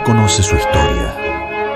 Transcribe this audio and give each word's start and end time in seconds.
no 0.00 0.04
conoce 0.04 0.42
su 0.42 0.56
historia 0.56 1.14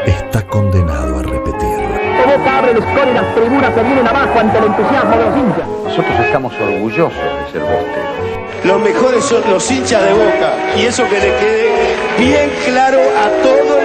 está 0.07 0.43
condenado 0.47 1.19
a 1.19 1.23
repetirla. 1.23 2.01
Boca 2.27 2.59
abre 2.59 2.73
el 2.73 2.79
score 2.79 3.09
y 3.11 3.15
las 3.15 3.35
tribunas 3.35 3.75
se 3.75 3.83
vienen 3.83 4.07
abajo 4.07 4.39
ante 4.39 4.59
el 4.59 4.65
entusiasmo 4.65 5.17
de 5.17 5.25
los 5.25 5.37
hinchas. 5.37 5.69
Nosotros 5.85 6.21
estamos 6.21 6.55
orgullosos 6.61 7.13
de 7.13 7.53
ser 7.53 7.63
bosteros. 7.63 8.65
Los 8.65 8.81
mejores 8.81 9.25
son 9.25 9.43
los 9.51 9.71
hinchas 9.71 10.03
de 10.05 10.13
Boca 10.13 10.55
y 10.77 10.87
eso 10.87 11.05
que 11.09 11.21
le 11.21 11.37
quede 11.39 11.97
bien 12.19 12.51
claro 12.67 12.99
a 12.99 13.43
todo 13.43 13.79
el. 13.81 13.84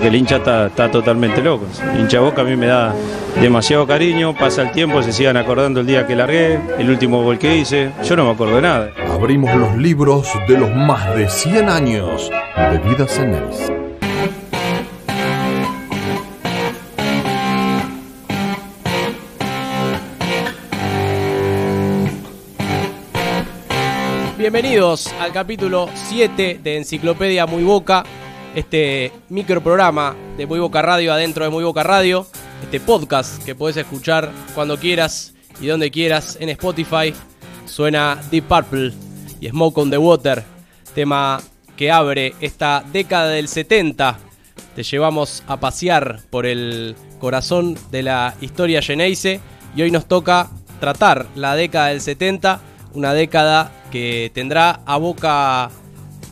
Porque 0.00 0.08
el 0.08 0.16
hincha 0.16 0.36
está, 0.36 0.68
está 0.68 0.90
totalmente 0.90 1.42
loco. 1.42 1.66
El 1.92 2.00
hincha 2.00 2.20
Boca 2.20 2.40
a 2.40 2.44
mí 2.46 2.56
me 2.56 2.68
da 2.68 2.94
demasiado 3.38 3.86
cariño, 3.86 4.34
pasa 4.34 4.62
el 4.62 4.72
tiempo, 4.72 5.02
se 5.02 5.12
sigan 5.12 5.36
acordando 5.36 5.80
el 5.80 5.86
día 5.86 6.06
que 6.06 6.16
largué, 6.16 6.58
el 6.78 6.88
último 6.88 7.22
gol 7.22 7.38
que 7.38 7.58
hice. 7.58 7.92
Yo 8.02 8.16
no 8.16 8.24
me 8.24 8.30
acuerdo 8.30 8.56
de 8.56 8.62
nada. 8.62 8.92
Abrimos 9.10 9.54
los 9.54 9.76
libros 9.76 10.26
de 10.48 10.56
los 10.56 10.74
más 10.74 11.14
de 11.14 11.28
100 11.28 11.68
años 11.68 12.30
de 12.56 12.78
vida 12.78 13.06
Ceneice. 13.06 13.70
Bienvenidos 24.38 25.12
al 25.20 25.32
capítulo 25.34 25.90
7 25.92 26.60
de 26.64 26.78
Enciclopedia 26.78 27.44
Muy 27.44 27.62
Boca, 27.62 28.04
este 28.54 29.12
microprograma 29.28 30.14
de 30.36 30.46
Muy 30.46 30.58
Boca 30.58 30.82
Radio 30.82 31.12
adentro 31.12 31.44
de 31.44 31.50
Muy 31.50 31.64
Boca 31.64 31.82
Radio, 31.82 32.26
este 32.62 32.80
podcast 32.80 33.42
que 33.44 33.54
puedes 33.54 33.76
escuchar 33.76 34.30
cuando 34.54 34.78
quieras 34.78 35.34
y 35.60 35.66
donde 35.66 35.90
quieras 35.90 36.36
en 36.40 36.48
Spotify. 36.50 37.14
Suena 37.66 38.20
Deep 38.30 38.44
Purple 38.44 38.92
y 39.40 39.48
Smoke 39.48 39.78
on 39.78 39.90
the 39.90 39.98
Water, 39.98 40.42
tema 40.94 41.40
que 41.76 41.90
abre 41.90 42.34
esta 42.40 42.84
década 42.92 43.28
del 43.28 43.48
70. 43.48 44.18
Te 44.74 44.82
llevamos 44.82 45.42
a 45.46 45.58
pasear 45.58 46.20
por 46.30 46.46
el 46.46 46.96
corazón 47.20 47.78
de 47.90 48.02
la 48.02 48.34
historia 48.40 48.82
Geneise 48.82 49.40
y 49.76 49.82
hoy 49.82 49.90
nos 49.90 50.06
toca 50.06 50.50
tratar 50.80 51.26
la 51.36 51.54
década 51.54 51.88
del 51.88 52.00
70, 52.00 52.60
una 52.94 53.14
década 53.14 53.70
que 53.92 54.30
tendrá 54.34 54.80
a 54.84 54.96
Boca 54.96 55.70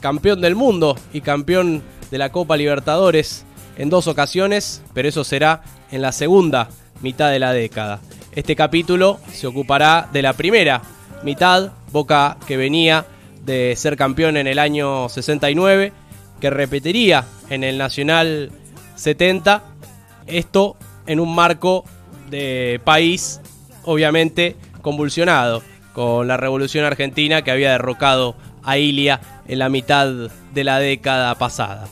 campeón 0.00 0.40
del 0.40 0.56
mundo 0.56 0.96
y 1.12 1.20
campeón 1.20 1.82
de 2.10 2.18
la 2.18 2.30
Copa 2.30 2.56
Libertadores 2.56 3.44
en 3.76 3.90
dos 3.90 4.06
ocasiones, 4.06 4.82
pero 4.94 5.08
eso 5.08 5.24
será 5.24 5.62
en 5.90 6.02
la 6.02 6.12
segunda 6.12 6.68
mitad 7.00 7.30
de 7.30 7.38
la 7.38 7.52
década. 7.52 8.00
Este 8.32 8.56
capítulo 8.56 9.18
se 9.32 9.46
ocupará 9.46 10.08
de 10.12 10.22
la 10.22 10.32
primera 10.32 10.82
mitad, 11.22 11.72
Boca 11.90 12.36
que 12.46 12.56
venía 12.56 13.06
de 13.44 13.74
ser 13.76 13.96
campeón 13.96 14.36
en 14.36 14.46
el 14.46 14.58
año 14.58 15.08
69, 15.08 15.92
que 16.40 16.50
repetiría 16.50 17.24
en 17.48 17.64
el 17.64 17.78
Nacional 17.78 18.52
70, 18.96 19.62
esto 20.26 20.76
en 21.06 21.18
un 21.18 21.34
marco 21.34 21.84
de 22.30 22.80
país 22.84 23.40
obviamente 23.84 24.54
convulsionado 24.82 25.62
con 25.94 26.28
la 26.28 26.36
Revolución 26.36 26.84
Argentina 26.84 27.42
que 27.42 27.50
había 27.50 27.72
derrocado 27.72 28.36
a 28.62 28.76
Ilia 28.76 29.20
en 29.48 29.58
la 29.58 29.70
mitad 29.70 30.06
de 30.52 30.64
la 30.64 30.78
década 30.78 31.34
pasada. 31.36 31.88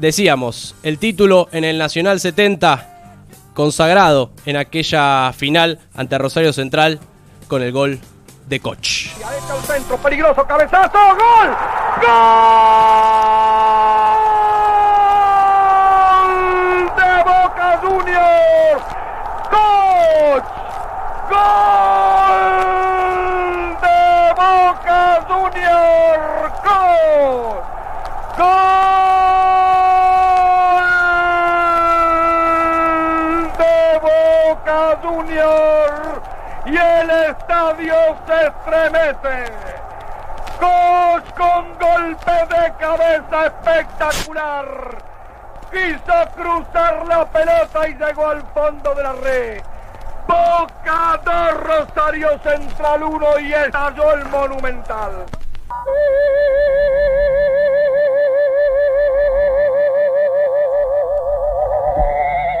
Decíamos, 0.00 0.74
el 0.82 0.98
título 0.98 1.48
en 1.52 1.64
el 1.64 1.76
Nacional 1.78 2.20
70 2.20 2.86
consagrado 3.52 4.30
en 4.46 4.56
aquella 4.56 5.32
final 5.34 5.78
ante 5.94 6.16
Rosario 6.16 6.54
Central 6.54 6.98
con 7.48 7.62
el 7.62 7.70
gol 7.72 8.00
de 8.46 8.60
Koch. 8.60 9.14
Derecha 9.18 9.52
al 9.52 9.62
centro, 9.62 9.98
peligroso, 9.98 10.46
cabezazo, 10.46 10.98
gol. 10.98 11.50
Gol 16.00 16.86
de 16.96 17.22
Boca 17.24 17.78
Juniors. 17.82 18.82
Gol. 19.52 20.42
Gol 21.30 22.40
de 23.82 24.00
Boca 24.40 25.00
Juniors. 25.28 26.54
Gol. 26.64 27.54
Gol 32.10 33.52
de 33.58 33.76
Boca 34.00 34.98
Juniors. 35.02 36.20
Y 36.70 36.76
el 36.76 37.10
estadio 37.10 37.94
se 38.26 38.46
estremece. 38.46 39.52
Koch 40.60 41.34
con 41.36 41.76
golpe 41.80 42.30
de 42.30 42.72
cabeza 42.78 43.46
espectacular. 43.46 44.98
Quiso 45.72 46.30
cruzar 46.36 47.06
la 47.08 47.24
pelota 47.26 47.88
y 47.88 47.94
llegó 47.94 48.28
al 48.28 48.42
fondo 48.54 48.94
de 48.94 49.02
la 49.02 49.12
red. 49.14 49.62
Boca 50.28 51.20
2, 51.24 51.60
Rosario 51.60 52.38
Central 52.44 53.02
1 53.02 53.40
y 53.40 53.52
estalló 53.52 54.12
el 54.12 54.24
Monumental. 54.26 55.26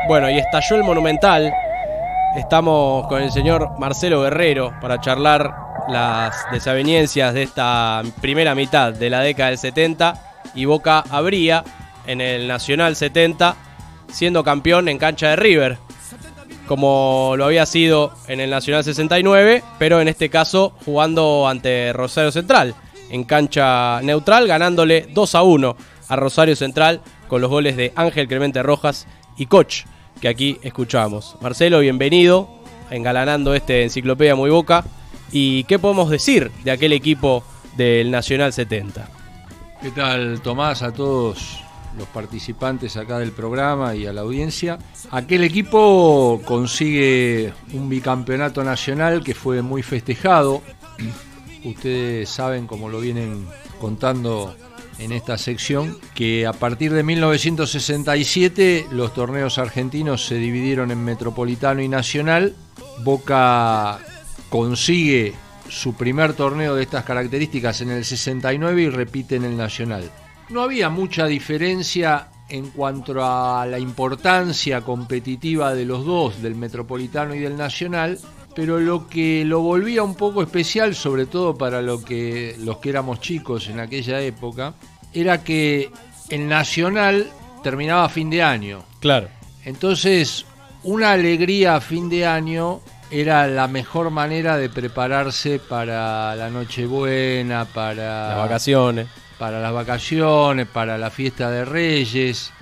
Bueno, 0.08 0.28
y 0.30 0.38
estalló 0.38 0.74
el 0.74 0.82
Monumental. 0.82 1.52
Estamos 2.36 3.08
con 3.08 3.22
el 3.22 3.32
señor 3.32 3.70
Marcelo 3.78 4.22
Guerrero 4.22 4.72
para 4.80 5.00
charlar 5.00 5.52
las 5.88 6.48
desavenencias 6.52 7.34
de 7.34 7.42
esta 7.42 8.02
primera 8.20 8.54
mitad 8.54 8.92
de 8.92 9.10
la 9.10 9.20
década 9.20 9.48
del 9.48 9.58
70 9.58 10.14
y 10.54 10.64
Boca 10.64 11.02
habría 11.10 11.64
en 12.06 12.20
el 12.20 12.46
Nacional 12.46 12.94
70 12.94 13.56
siendo 14.12 14.44
campeón 14.44 14.88
en 14.88 14.98
cancha 14.98 15.30
de 15.30 15.36
River, 15.36 15.78
como 16.68 17.34
lo 17.36 17.46
había 17.46 17.66
sido 17.66 18.12
en 18.28 18.38
el 18.38 18.50
Nacional 18.50 18.84
69, 18.84 19.64
pero 19.80 20.00
en 20.00 20.06
este 20.06 20.30
caso 20.30 20.72
jugando 20.84 21.48
ante 21.48 21.92
Rosario 21.92 22.30
Central 22.30 22.76
en 23.10 23.24
cancha 23.24 24.00
neutral, 24.02 24.46
ganándole 24.46 25.08
2 25.12 25.34
a 25.34 25.42
1 25.42 25.76
a 26.08 26.16
Rosario 26.16 26.54
Central 26.54 27.00
con 27.26 27.40
los 27.40 27.50
goles 27.50 27.76
de 27.76 27.92
Ángel 27.96 28.28
Clemente 28.28 28.62
Rojas 28.62 29.08
y 29.36 29.46
Koch, 29.46 29.84
que 30.20 30.28
aquí 30.28 30.58
escuchamos. 30.62 31.36
Marcelo, 31.40 31.80
bienvenido, 31.80 32.48
engalanando 32.90 33.54
este 33.54 33.82
Enciclopedia 33.82 34.34
Muy 34.34 34.50
Boca. 34.50 34.84
¿Y 35.32 35.64
qué 35.64 35.78
podemos 35.78 36.10
decir 36.10 36.50
de 36.64 36.70
aquel 36.70 36.92
equipo 36.92 37.42
del 37.76 38.10
Nacional 38.10 38.52
70? 38.52 39.08
¿Qué 39.80 39.90
tal, 39.90 40.40
Tomás? 40.42 40.82
A 40.82 40.92
todos 40.92 41.60
los 41.96 42.06
participantes 42.08 42.96
acá 42.96 43.18
del 43.18 43.32
programa 43.32 43.94
y 43.94 44.06
a 44.06 44.12
la 44.12 44.20
audiencia. 44.20 44.78
Aquel 45.10 45.44
equipo 45.44 46.40
consigue 46.44 47.52
un 47.72 47.88
bicampeonato 47.88 48.62
nacional 48.62 49.24
que 49.24 49.34
fue 49.34 49.62
muy 49.62 49.82
festejado. 49.82 50.62
Ustedes 51.64 52.28
saben, 52.28 52.66
como 52.66 52.88
lo 52.88 53.00
vienen 53.00 53.46
contando 53.80 54.54
en 55.00 55.12
esta 55.12 55.38
sección, 55.38 55.98
que 56.14 56.46
a 56.46 56.52
partir 56.52 56.92
de 56.92 57.02
1967 57.02 58.86
los 58.92 59.14
torneos 59.14 59.58
argentinos 59.58 60.26
se 60.26 60.36
dividieron 60.36 60.90
en 60.90 61.02
Metropolitano 61.02 61.80
y 61.82 61.88
Nacional. 61.88 62.54
Boca 63.02 63.98
consigue 64.50 65.34
su 65.68 65.94
primer 65.94 66.34
torneo 66.34 66.74
de 66.74 66.82
estas 66.82 67.04
características 67.04 67.80
en 67.80 67.90
el 67.90 68.04
69 68.04 68.82
y 68.82 68.90
repite 68.90 69.36
en 69.36 69.44
el 69.44 69.56
Nacional. 69.56 70.10
No 70.50 70.62
había 70.62 70.90
mucha 70.90 71.26
diferencia 71.26 72.28
en 72.48 72.70
cuanto 72.70 73.24
a 73.24 73.64
la 73.66 73.78
importancia 73.78 74.80
competitiva 74.82 75.74
de 75.74 75.84
los 75.84 76.04
dos, 76.04 76.42
del 76.42 76.56
Metropolitano 76.56 77.34
y 77.34 77.38
del 77.38 77.56
Nacional, 77.56 78.18
pero 78.54 78.78
lo 78.80 79.08
que 79.08 79.44
lo 79.44 79.60
volvía 79.60 80.02
un 80.02 80.14
poco 80.14 80.42
especial, 80.42 80.94
sobre 80.94 81.26
todo 81.26 81.56
para 81.56 81.80
lo 81.82 82.02
que, 82.04 82.56
los 82.58 82.78
que 82.78 82.90
éramos 82.90 83.20
chicos 83.20 83.68
en 83.68 83.80
aquella 83.80 84.20
época, 84.20 84.74
era 85.12 85.42
que 85.44 85.90
el 86.28 86.48
Nacional 86.48 87.26
terminaba 87.62 88.04
a 88.04 88.08
fin 88.08 88.30
de 88.30 88.42
año. 88.42 88.84
Claro. 89.00 89.28
Entonces, 89.64 90.44
una 90.82 91.12
alegría 91.12 91.76
a 91.76 91.80
fin 91.80 92.08
de 92.08 92.26
año 92.26 92.80
era 93.10 93.46
la 93.46 93.66
mejor 93.68 94.10
manera 94.10 94.56
de 94.56 94.68
prepararse 94.70 95.58
para 95.58 96.34
la 96.36 96.48
Nochebuena, 96.50 97.64
para 97.66 98.28
Las 98.28 98.36
vacaciones. 98.38 99.08
para 99.38 99.60
las 99.60 99.72
vacaciones, 99.72 100.66
para 100.68 100.96
la 100.98 101.10
fiesta 101.10 101.50
de 101.50 101.64
Reyes, 101.64 102.52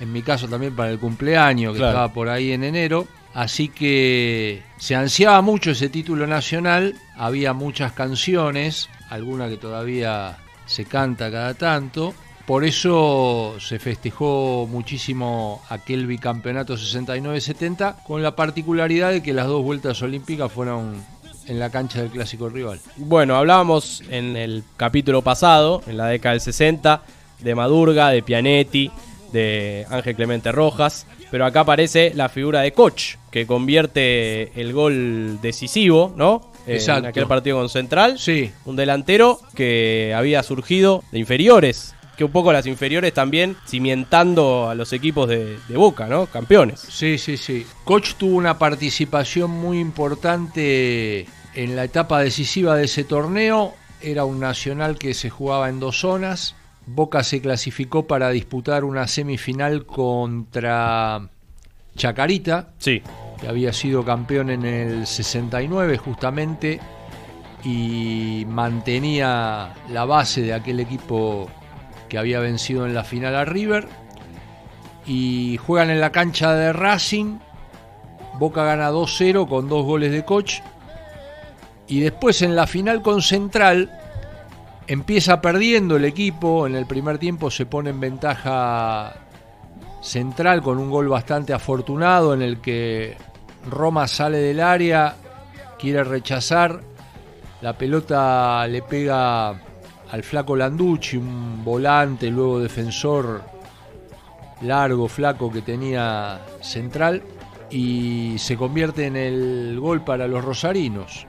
en 0.00 0.12
mi 0.12 0.22
caso 0.22 0.46
también 0.48 0.74
para 0.76 0.90
el 0.90 0.98
cumpleaños 0.98 1.72
que 1.72 1.78
Claro. 1.78 1.92
estaba 1.92 2.12
por 2.12 2.28
ahí 2.28 2.52
en 2.52 2.64
enero. 2.64 3.06
Así 3.34 3.68
que 3.68 4.62
se 4.78 4.94
ansiaba 4.94 5.40
mucho 5.42 5.72
ese 5.72 5.88
título 5.88 6.26
nacional, 6.26 6.94
había 7.16 7.52
muchas 7.52 7.92
canciones, 7.92 8.88
alguna 9.10 9.48
que 9.48 9.56
todavía 9.56 10.38
se 10.66 10.84
canta 10.84 11.30
cada 11.32 11.54
tanto. 11.54 12.14
Por 12.46 12.64
eso 12.64 13.56
se 13.58 13.78
festejó 13.78 14.68
muchísimo 14.70 15.62
aquel 15.68 16.06
bicampeonato 16.06 16.76
69-70, 16.76 18.04
con 18.04 18.22
la 18.22 18.36
particularidad 18.36 19.10
de 19.10 19.22
que 19.22 19.32
las 19.32 19.46
dos 19.46 19.64
vueltas 19.64 20.00
olímpicas 20.02 20.52
fueron 20.52 21.02
en 21.46 21.58
la 21.58 21.70
cancha 21.70 22.02
del 22.02 22.10
clásico 22.10 22.48
rival. 22.48 22.80
Bueno, 22.96 23.36
hablábamos 23.36 24.02
en 24.10 24.36
el 24.36 24.62
capítulo 24.76 25.22
pasado, 25.22 25.82
en 25.86 25.96
la 25.96 26.06
década 26.06 26.34
del 26.34 26.40
60, 26.40 27.02
de 27.40 27.54
Madurga, 27.54 28.10
de 28.10 28.22
Pianetti, 28.22 28.90
de 29.32 29.86
Ángel 29.90 30.14
Clemente 30.14 30.52
Rojas. 30.52 31.06
Pero 31.30 31.44
acá 31.46 31.60
aparece 31.60 32.12
la 32.14 32.28
figura 32.28 32.60
de 32.60 32.72
Koch, 32.72 33.16
que 33.30 33.46
convierte 33.46 34.52
el 34.60 34.72
gol 34.72 35.40
decisivo, 35.42 36.12
¿no? 36.16 36.52
En 36.66 36.76
Exacto. 36.76 37.08
aquel 37.08 37.26
partido 37.26 37.58
con 37.58 37.68
Central. 37.68 38.18
Sí. 38.18 38.50
Un 38.64 38.76
delantero 38.76 39.40
que 39.54 40.14
había 40.16 40.42
surgido 40.42 41.02
de 41.12 41.18
inferiores. 41.18 41.94
Que 42.16 42.24
un 42.24 42.30
poco 42.30 42.52
las 42.52 42.66
inferiores 42.66 43.12
también 43.12 43.56
cimentando 43.66 44.68
a 44.68 44.74
los 44.76 44.92
equipos 44.92 45.28
de, 45.28 45.58
de 45.68 45.76
Boca, 45.76 46.06
¿no? 46.06 46.26
Campeones. 46.26 46.80
Sí, 46.80 47.18
sí, 47.18 47.36
sí. 47.36 47.66
Koch 47.84 48.14
tuvo 48.14 48.36
una 48.36 48.56
participación 48.58 49.50
muy 49.50 49.80
importante 49.80 51.26
en 51.54 51.76
la 51.76 51.84
etapa 51.84 52.20
decisiva 52.20 52.76
de 52.76 52.84
ese 52.84 53.04
torneo. 53.04 53.74
Era 54.00 54.24
un 54.24 54.38
nacional 54.38 54.96
que 54.96 55.12
se 55.14 55.28
jugaba 55.30 55.68
en 55.68 55.80
dos 55.80 55.98
zonas. 55.98 56.54
Boca 56.86 57.22
se 57.22 57.40
clasificó 57.40 58.06
para 58.06 58.30
disputar 58.30 58.84
una 58.84 59.06
semifinal 59.06 59.86
contra 59.86 61.28
Chacarita, 61.96 62.68
Sí. 62.78 63.02
que 63.40 63.48
había 63.48 63.72
sido 63.72 64.04
campeón 64.04 64.50
en 64.50 64.64
el 64.64 65.06
69 65.06 65.96
justamente 65.96 66.80
y 67.64 68.44
mantenía 68.48 69.72
la 69.90 70.04
base 70.04 70.42
de 70.42 70.52
aquel 70.52 70.80
equipo 70.80 71.48
que 72.08 72.18
había 72.18 72.38
vencido 72.40 72.84
en 72.86 72.94
la 72.94 73.04
final 73.04 73.34
a 73.34 73.44
River. 73.44 73.88
Y 75.06 75.58
juegan 75.58 75.90
en 75.90 76.00
la 76.00 76.12
cancha 76.12 76.54
de 76.54 76.72
Racing. 76.72 77.38
Boca 78.38 78.64
gana 78.64 78.90
2-0 78.90 79.46
con 79.48 79.68
dos 79.68 79.84
goles 79.84 80.12
de 80.12 80.24
Koch. 80.24 80.60
Y 81.86 82.00
después 82.00 82.42
en 82.42 82.56
la 82.56 82.66
final 82.66 83.02
con 83.02 83.20
Central 83.22 83.90
empieza 84.86 85.40
perdiendo 85.40 85.96
el 85.96 86.04
equipo 86.04 86.66
en 86.66 86.74
el 86.74 86.86
primer 86.86 87.18
tiempo 87.18 87.50
se 87.50 87.66
pone 87.66 87.90
en 87.90 88.00
ventaja 88.00 89.14
Central 90.02 90.62
con 90.62 90.78
un 90.78 90.90
gol 90.90 91.08
bastante 91.08 91.52
afortunado 91.52 92.34
en 92.34 92.42
el 92.42 92.60
que 92.60 93.16
Roma 93.70 94.06
sale 94.06 94.38
del 94.38 94.60
área, 94.60 95.16
quiere 95.78 96.04
rechazar, 96.04 96.82
la 97.62 97.72
pelota 97.72 98.66
le 98.66 98.82
pega 98.82 99.48
al 99.48 100.22
flaco 100.22 100.54
Landucci, 100.54 101.16
un 101.16 101.64
volante, 101.64 102.30
luego 102.30 102.60
defensor 102.60 103.42
largo, 104.60 105.08
flaco 105.08 105.50
que 105.50 105.62
tenía 105.62 106.40
Central, 106.60 107.22
y 107.70 108.34
se 108.38 108.56
convierte 108.56 109.06
en 109.06 109.16
el 109.16 109.80
gol 109.80 110.04
para 110.04 110.28
los 110.28 110.44
rosarinos. 110.44 111.26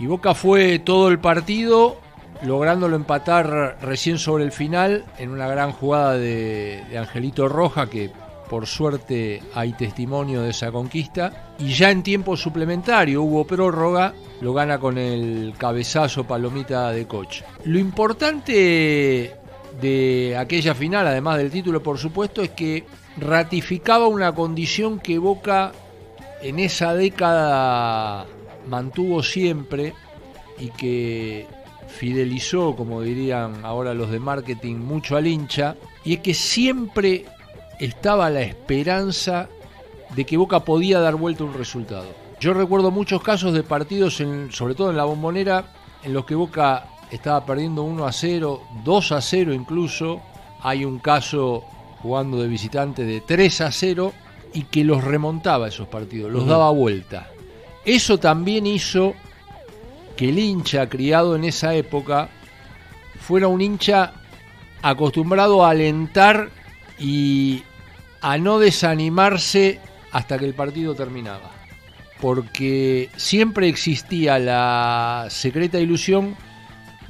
Y 0.00 0.06
Boca 0.06 0.34
fue 0.34 0.78
todo 0.78 1.08
el 1.08 1.18
partido 1.18 1.98
lográndolo 2.42 2.96
empatar 2.96 3.78
recién 3.80 4.18
sobre 4.18 4.44
el 4.44 4.52
final 4.52 5.04
en 5.18 5.30
una 5.30 5.48
gran 5.48 5.72
jugada 5.72 6.14
de, 6.14 6.82
Angelito 6.98 7.48
Roja 7.48 7.88
que 7.88 8.10
por 8.48 8.66
suerte 8.66 9.42
hay 9.54 9.72
testimonio 9.72 10.42
de 10.42 10.50
esa 10.50 10.70
conquista. 10.70 11.54
Y 11.58 11.72
ya 11.72 11.90
en 11.90 12.02
tiempo 12.02 12.36
suplementario 12.36 13.22
hubo 13.22 13.44
prórroga 13.44 14.14
lo 14.40 14.52
gana 14.52 14.78
con 14.78 14.98
el 14.98 15.54
cabezazo 15.58 16.24
palomita 16.24 16.90
de 16.92 17.06
coche. 17.06 17.44
Lo 17.64 17.78
importante 17.78 19.34
de 19.80 20.36
aquella 20.38 20.74
final 20.74 21.06
además 21.06 21.38
del 21.38 21.50
título 21.50 21.82
por 21.82 21.98
supuesto 21.98 22.42
es 22.42 22.50
que 22.50 22.84
ratificaba 23.18 24.06
una 24.06 24.34
condición 24.34 25.00
que 25.00 25.18
Boca 25.18 25.72
en 26.42 26.58
esa 26.58 26.94
década 26.94 28.26
mantuvo 28.68 29.22
siempre 29.22 29.94
y 30.58 30.70
que 30.70 31.46
fidelizó, 31.96 32.76
como 32.76 33.00
dirían 33.02 33.64
ahora 33.64 33.94
los 33.94 34.10
de 34.10 34.20
marketing, 34.20 34.76
mucho 34.76 35.16
al 35.16 35.26
hincha, 35.26 35.76
y 36.04 36.14
es 36.14 36.20
que 36.20 36.34
siempre 36.34 37.24
estaba 37.80 38.30
la 38.30 38.42
esperanza 38.42 39.48
de 40.14 40.24
que 40.24 40.36
Boca 40.36 40.60
podía 40.60 41.00
dar 41.00 41.16
vuelta 41.16 41.44
un 41.44 41.54
resultado. 41.54 42.06
Yo 42.38 42.52
recuerdo 42.54 42.90
muchos 42.90 43.22
casos 43.22 43.52
de 43.54 43.62
partidos, 43.62 44.20
en- 44.20 44.52
sobre 44.52 44.74
todo 44.74 44.90
en 44.90 44.96
la 44.96 45.04
bombonera, 45.04 45.72
en 46.04 46.12
los 46.12 46.24
que 46.26 46.34
Boca 46.34 46.86
estaba 47.10 47.44
perdiendo 47.44 47.82
1 47.82 48.06
a 48.06 48.12
0, 48.12 48.60
2 48.84 49.12
a 49.12 49.20
0 49.20 49.52
incluso. 49.54 50.20
Hay 50.62 50.84
un 50.84 50.98
caso 50.98 51.64
jugando 52.02 52.40
de 52.40 52.48
visitante 52.48 53.04
de 53.04 53.20
3 53.20 53.60
a 53.62 53.72
0 53.72 54.12
y 54.52 54.62
que 54.64 54.84
los 54.84 55.02
remontaba 55.02 55.68
esos 55.68 55.88
partidos, 55.88 56.30
los 56.30 56.46
daba 56.46 56.70
vuelta. 56.70 57.28
Eso 57.84 58.18
también 58.18 58.66
hizo 58.66 59.14
que 60.16 60.30
el 60.30 60.38
hincha 60.38 60.88
criado 60.88 61.36
en 61.36 61.44
esa 61.44 61.74
época 61.74 62.28
fuera 63.20 63.48
un 63.48 63.60
hincha 63.60 64.12
acostumbrado 64.82 65.64
a 65.64 65.70
alentar 65.70 66.50
y 66.98 67.62
a 68.20 68.38
no 68.38 68.58
desanimarse 68.58 69.80
hasta 70.12 70.38
que 70.38 70.46
el 70.46 70.54
partido 70.54 70.94
terminaba. 70.94 71.50
Porque 72.20 73.10
siempre 73.16 73.68
existía 73.68 74.38
la 74.38 75.26
secreta 75.28 75.78
ilusión 75.78 76.34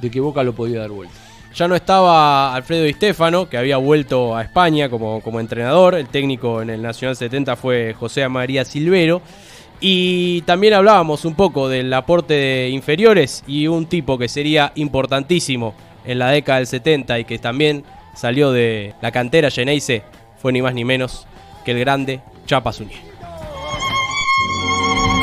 de 0.01 0.11
que 0.11 0.19
Boca 0.19 0.43
lo 0.43 0.53
podía 0.53 0.79
dar 0.79 0.89
vuelta. 0.89 1.15
Ya 1.55 1.67
no 1.67 1.75
estaba 1.75 2.53
Alfredo 2.53 2.83
Di 2.83 2.93
que 3.49 3.57
había 3.57 3.77
vuelto 3.77 4.35
a 4.35 4.43
España 4.43 4.89
como, 4.89 5.21
como 5.21 5.39
entrenador. 5.39 5.95
El 5.95 6.07
técnico 6.07 6.61
en 6.61 6.69
el 6.69 6.81
Nacional 6.81 7.15
70 7.15 7.55
fue 7.55 7.95
José 7.97 8.27
María 8.29 8.63
Silvero. 8.63 9.21
Y 9.79 10.41
también 10.41 10.73
hablábamos 10.73 11.25
un 11.25 11.35
poco 11.35 11.69
del 11.69 11.93
aporte 11.93 12.33
de 12.33 12.69
inferiores 12.69 13.43
y 13.47 13.67
un 13.67 13.85
tipo 13.85 14.17
que 14.17 14.27
sería 14.27 14.71
importantísimo 14.75 15.75
en 16.05 16.19
la 16.19 16.31
década 16.31 16.59
del 16.59 16.67
70 16.67 17.19
y 17.19 17.25
que 17.25 17.37
también 17.37 17.83
salió 18.15 18.51
de 18.51 18.95
la 19.01 19.11
cantera 19.11 19.51
Geneise, 19.51 20.03
fue 20.37 20.51
ni 20.51 20.61
más 20.61 20.73
ni 20.73 20.83
menos 20.83 21.27
que 21.63 21.71
el 21.71 21.79
grande 21.79 22.21
Chapa 22.47 22.73
Zúñez. 22.73 22.99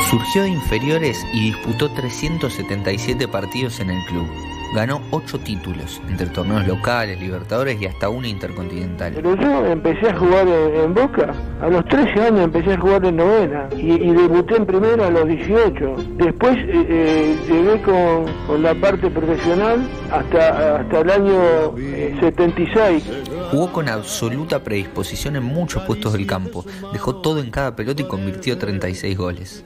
Surgió 0.09 0.43
de 0.43 0.49
inferiores 0.49 1.25
y 1.33 1.51
disputó 1.51 1.91
377 1.91 3.27
partidos 3.27 3.79
en 3.79 3.89
el 3.89 4.05
club. 4.05 4.54
Ganó 4.75 5.01
8 5.11 5.39
títulos, 5.39 6.01
entre 6.09 6.27
torneos 6.27 6.67
locales, 6.67 7.17
libertadores 7.17 7.81
y 7.81 7.85
hasta 7.85 8.09
una 8.09 8.27
intercontinental. 8.27 9.13
Pero 9.15 9.33
yo 9.37 9.65
empecé 9.67 10.09
a 10.09 10.17
jugar 10.17 10.45
en, 10.49 10.75
en 10.75 10.93
Boca, 10.93 11.33
a 11.61 11.69
los 11.69 11.85
13 11.85 12.21
años 12.21 12.41
empecé 12.41 12.73
a 12.73 12.79
jugar 12.81 13.05
en 13.05 13.15
novena 13.15 13.69
y, 13.71 13.93
y 13.93 14.11
debuté 14.11 14.57
en 14.57 14.65
primera 14.65 15.07
a 15.07 15.09
los 15.09 15.29
18. 15.29 15.95
Después 16.17 16.57
eh, 16.57 16.85
eh, 16.89 17.37
llegué 17.47 17.81
con, 17.83 18.25
con 18.47 18.61
la 18.61 18.75
parte 18.75 19.09
profesional 19.09 19.89
hasta, 20.11 20.81
hasta 20.81 20.99
el 20.99 21.09
año 21.09 21.77
eh, 21.77 22.17
76. 22.19 23.03
Jugó 23.51 23.71
con 23.71 23.87
absoluta 23.87 24.61
predisposición 24.61 25.37
en 25.37 25.43
muchos 25.43 25.83
puestos 25.83 26.11
del 26.11 26.27
campo, 26.27 26.65
dejó 26.91 27.15
todo 27.21 27.39
en 27.39 27.49
cada 27.49 27.77
pelota 27.77 28.01
y 28.01 28.07
convirtió 28.09 28.57
36 28.57 29.17
goles. 29.17 29.63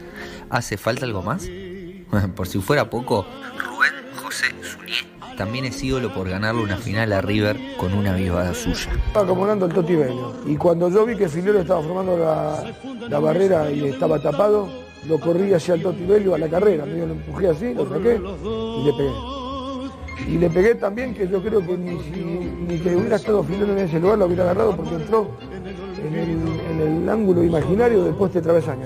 ¿Hace 0.52 0.78
falta 0.78 1.08
algo 1.08 1.24
más? 1.24 1.50
Por 2.36 2.48
si 2.48 2.60
fuera 2.60 2.90
poco, 2.90 3.26
también 5.40 5.64
es 5.64 5.82
ídolo 5.82 6.14
por 6.14 6.28
ganarle 6.30 6.62
una 6.62 6.76
final 6.76 7.14
a 7.14 7.22
River 7.22 7.58
con 7.78 7.94
una 7.94 8.14
vivada 8.14 8.54
suya. 8.54 8.92
Estaba 9.08 9.24
acomodando 9.26 9.66
el 9.68 9.74
Toti 9.74 9.96
Bello. 9.96 10.34
Y 10.46 10.58
cuando 10.58 10.90
yo 10.90 11.06
vi 11.06 11.16
que 11.16 11.30
Filero 11.30 11.60
estaba 11.62 11.82
formando 11.82 12.18
la, 12.18 12.62
la 13.08 13.20
barrera 13.20 13.72
y 13.72 13.86
estaba 13.86 14.20
tapado, 14.22 14.68
lo 15.08 15.18
corrí 15.18 15.54
hacia 15.54 15.76
el 15.76 15.82
Toti 15.82 16.04
Bello 16.06 16.36
a 16.36 16.38
la 16.38 16.50
carrera. 16.50 16.86
Medio 16.86 17.06
lo 17.08 17.14
empujé 17.14 17.48
así, 17.48 17.74
lo 17.74 17.88
saqué 17.88 18.16
y 18.20 18.84
le 18.84 18.92
pegué. 18.94 19.12
Y 20.28 20.38
le 20.38 20.50
pegué 20.50 20.76
también 20.76 21.14
que 21.14 21.26
yo 21.26 21.42
creo 21.42 21.66
que 21.66 21.78
ni, 21.78 21.98
si- 22.04 22.52
ni 22.68 22.78
que 22.80 22.94
hubiera 22.98 23.16
estado 23.16 23.42
Filero 23.42 23.72
en 23.72 23.80
ese 23.80 23.98
lugar 23.98 24.18
lo 24.18 24.26
hubiera 24.26 24.44
agarrado 24.44 24.76
porque 24.76 24.96
entró 24.96 25.32
en 26.06 26.14
el, 26.16 26.30
en 26.70 27.02
el 27.04 27.10
ángulo 27.10 27.46
imaginario 27.46 28.04
del 28.04 28.14
poste 28.16 28.42
travesaño. 28.42 28.86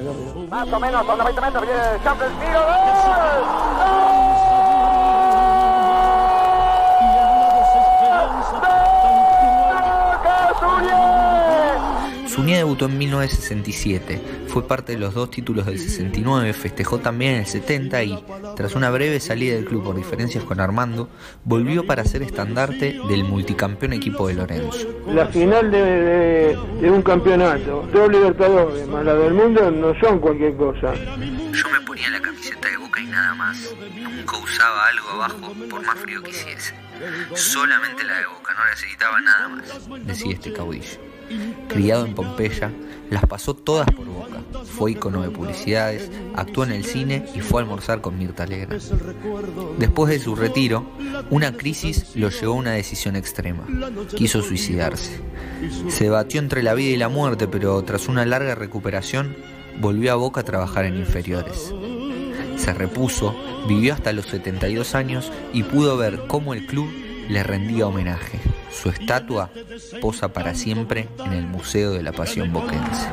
Más 0.51 0.71
o 0.71 0.79
menos, 0.79 1.01
a 1.09 1.15
90 1.15 1.41
metros, 1.41 1.63
viene 1.63 1.81
Champs 2.03 2.21
el 2.21 2.31
tiro, 2.39 2.59
¡gol! 2.61 4.32
Suñé 12.33 12.57
debutó 12.57 12.85
en 12.85 12.97
1967, 12.97 14.21
fue 14.47 14.67
parte 14.67 14.93
de 14.93 14.97
los 14.97 15.13
dos 15.13 15.29
títulos 15.29 15.65
del 15.65 15.77
69, 15.79 16.53
festejó 16.53 16.99
también 16.99 17.33
en 17.35 17.39
el 17.41 17.45
70 17.45 18.03
y, 18.03 18.25
tras 18.55 18.75
una 18.75 18.89
breve 18.89 19.19
salida 19.19 19.55
del 19.55 19.65
club 19.65 19.83
por 19.83 19.95
diferencias 19.95 20.43
con 20.43 20.59
Armando, 20.59 21.09
volvió 21.43 21.85
para 21.85 22.03
ser 22.05 22.23
estandarte 22.23 22.99
del 23.07 23.23
multicampeón 23.23 23.93
equipo 23.93 24.27
de 24.27 24.33
Lorenzo. 24.35 24.87
La 25.07 25.27
final 25.27 25.69
de, 25.71 25.81
de- 25.81 26.57
de 26.81 26.91
un 26.91 27.01
campeonato, 27.01 27.87
dos 27.93 28.09
Libertadores 28.11 28.87
más 28.87 29.05
la 29.05 29.13
del 29.15 29.33
mundo 29.33 29.69
no 29.71 29.93
son 29.99 30.19
cualquier 30.19 30.55
cosa. 30.55 30.93
Yo 30.95 31.69
me 31.69 31.81
ponía 31.85 32.09
la 32.09 32.19
camiseta 32.21 32.67
de 32.69 32.77
boca 32.77 32.99
y 33.01 33.05
nada 33.07 33.35
más, 33.35 33.73
nunca 34.01 34.37
usaba 34.37 34.87
algo 34.87 35.09
abajo 35.09 35.53
por 35.69 35.81
más 35.85 35.99
frío 35.99 36.21
que 36.23 36.31
hiciese. 36.31 36.73
Solamente 37.35 38.03
la 38.03 38.17
de 38.19 38.25
Boca, 38.27 38.53
no 38.57 38.65
necesitaba 38.69 39.19
nada 39.21 39.47
más, 39.49 40.05
decía 40.05 40.33
este 40.33 40.53
caudillo. 40.53 40.99
Criado 41.73 42.05
en 42.05 42.13
Pompeya, 42.13 42.71
las 43.09 43.25
pasó 43.25 43.55
todas 43.55 43.87
por 43.91 44.05
Boca. 44.05 44.41
Fue 44.63 44.91
icono 44.91 45.21
de 45.21 45.29
publicidades, 45.29 46.09
actuó 46.35 46.63
en 46.63 46.71
el 46.71 46.85
cine 46.85 47.25
y 47.35 47.39
fue 47.39 47.61
a 47.61 47.63
almorzar 47.63 48.01
con 48.01 48.17
Mirta 48.17 48.45
Legrand. 48.45 48.81
Después 49.77 50.09
de 50.11 50.19
su 50.19 50.35
retiro, 50.35 50.85
una 51.29 51.53
crisis 51.53 52.15
lo 52.15 52.29
llevó 52.29 52.53
a 52.53 52.57
una 52.57 52.71
decisión 52.71 53.15
extrema. 53.15 53.65
Quiso 54.15 54.41
suicidarse. 54.41 55.19
Se 55.89 56.09
batió 56.09 56.39
entre 56.39 56.63
la 56.63 56.73
vida 56.73 56.91
y 56.91 56.97
la 56.97 57.09
muerte, 57.09 57.47
pero 57.47 57.81
tras 57.83 58.07
una 58.07 58.25
larga 58.25 58.55
recuperación, 58.55 59.35
volvió 59.79 60.11
a 60.11 60.15
Boca 60.15 60.41
a 60.41 60.45
trabajar 60.45 60.85
en 60.85 60.97
inferiores. 60.97 61.73
Se 62.57 62.73
repuso, 62.73 63.35
vivió 63.67 63.93
hasta 63.93 64.13
los 64.13 64.27
72 64.27 64.95
años 64.95 65.31
y 65.53 65.63
pudo 65.63 65.97
ver 65.97 66.21
cómo 66.27 66.53
el 66.53 66.65
club 66.65 66.89
le 67.29 67.43
rendía 67.43 67.87
homenaje. 67.87 68.39
Su 68.73 68.89
estatua 68.89 69.49
posa 70.01 70.33
para 70.33 70.53
siempre 70.55 71.07
en 71.25 71.33
el 71.33 71.47
Museo 71.47 71.91
de 71.91 72.03
la 72.03 72.11
Pasión 72.11 72.51
Boquense. 72.51 73.07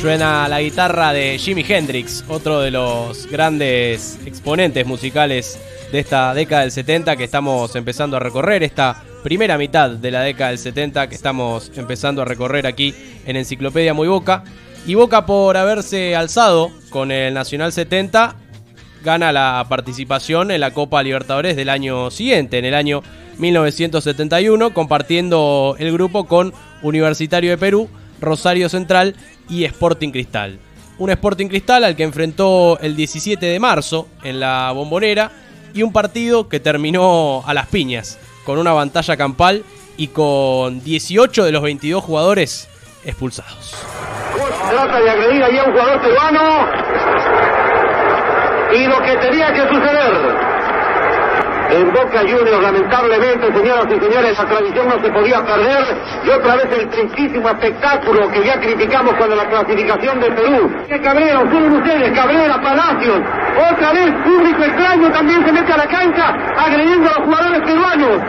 Suena 0.00 0.46
la 0.46 0.60
guitarra 0.60 1.12
de 1.12 1.36
Jimi 1.38 1.64
Hendrix, 1.68 2.24
otro 2.28 2.60
de 2.60 2.70
los 2.70 3.26
grandes 3.26 4.16
exponentes 4.24 4.86
musicales 4.86 5.58
de 5.90 5.98
esta 5.98 6.32
década 6.34 6.62
del 6.62 6.70
70 6.70 7.16
que 7.16 7.24
estamos 7.24 7.74
empezando 7.74 8.16
a 8.16 8.20
recorrer, 8.20 8.62
esta 8.62 9.02
primera 9.24 9.58
mitad 9.58 9.90
de 9.90 10.10
la 10.12 10.22
década 10.22 10.50
del 10.50 10.58
70 10.58 11.08
que 11.08 11.16
estamos 11.16 11.72
empezando 11.74 12.22
a 12.22 12.24
recorrer 12.24 12.68
aquí 12.68 12.94
en 13.26 13.34
Enciclopedia 13.34 13.92
Muy 13.92 14.06
Boca. 14.06 14.44
Y 14.86 14.94
Boca 14.94 15.26
por 15.26 15.56
haberse 15.56 16.14
alzado 16.14 16.70
con 16.90 17.10
el 17.10 17.34
Nacional 17.34 17.72
70 17.72 18.36
gana 19.02 19.32
la 19.32 19.66
participación 19.68 20.52
en 20.52 20.60
la 20.60 20.70
Copa 20.70 21.02
Libertadores 21.02 21.56
del 21.56 21.70
año 21.70 22.12
siguiente, 22.12 22.58
en 22.58 22.66
el 22.66 22.74
año 22.74 23.02
1971, 23.38 24.72
compartiendo 24.72 25.74
el 25.80 25.92
grupo 25.92 26.28
con 26.28 26.54
Universitario 26.82 27.50
de 27.50 27.58
Perú, 27.58 27.88
Rosario 28.20 28.68
Central 28.68 29.16
y 29.48 29.64
Sporting 29.64 30.10
Cristal. 30.10 30.58
Un 30.98 31.10
Sporting 31.10 31.48
Cristal 31.48 31.84
al 31.84 31.96
que 31.96 32.02
enfrentó 32.02 32.78
el 32.80 32.96
17 32.96 33.46
de 33.46 33.60
marzo 33.60 34.08
en 34.22 34.40
la 34.40 34.72
bombonera 34.72 35.30
y 35.72 35.82
un 35.82 35.92
partido 35.92 36.48
que 36.48 36.60
terminó 36.60 37.44
a 37.46 37.54
las 37.54 37.66
piñas, 37.66 38.18
con 38.44 38.58
una 38.58 38.74
pantalla 38.74 39.16
campal 39.16 39.64
y 39.96 40.08
con 40.08 40.82
18 40.82 41.44
de 41.44 41.52
los 41.52 41.62
22 41.62 42.02
jugadores 42.02 42.68
expulsados. 43.04 43.74
Trata 44.70 45.00
de 45.00 45.10
agredir 45.10 45.42
allí 45.42 45.58
a 45.58 45.64
un 45.64 45.72
jugador 45.72 46.00
y 48.74 48.86
lo 48.86 49.00
que 49.00 49.16
tenía 49.16 49.52
que 49.52 49.62
suceder 49.62 50.57
en 51.70 51.92
Boca 51.92 52.20
Juniors, 52.20 52.62
lamentablemente, 52.62 53.52
señoras 53.52 53.86
y 53.90 54.00
señores, 54.00 54.38
la 54.38 54.44
tradición 54.46 54.88
no 54.88 55.02
se 55.02 55.10
podía 55.10 55.44
perder. 55.44 55.84
Y 56.24 56.30
otra 56.30 56.56
vez 56.56 56.66
el 56.78 56.88
tristísimo 56.88 57.48
espectáculo 57.48 58.30
que 58.30 58.44
ya 58.44 58.58
criticamos 58.58 59.14
cuando 59.14 59.36
la 59.36 59.48
clasificación 59.48 60.20
de 60.20 60.30
Perú. 60.30 60.70
Que 60.88 61.00
Cabrera, 61.00 61.40
ustedes, 61.40 61.70
ustedes, 61.70 62.18
Cabrera, 62.18 62.60
Palacios. 62.60 63.20
Otra 63.70 63.92
vez, 63.92 64.12
público 64.24 64.64
extraño 64.64 65.10
también 65.10 65.44
se 65.44 65.52
mete 65.52 65.72
a 65.72 65.76
la 65.76 65.86
cancha 65.86 66.28
agrediendo 66.56 67.10
a 67.10 67.18
los 67.18 67.26
jugadores 67.26 67.60
peruanos. 67.60 68.22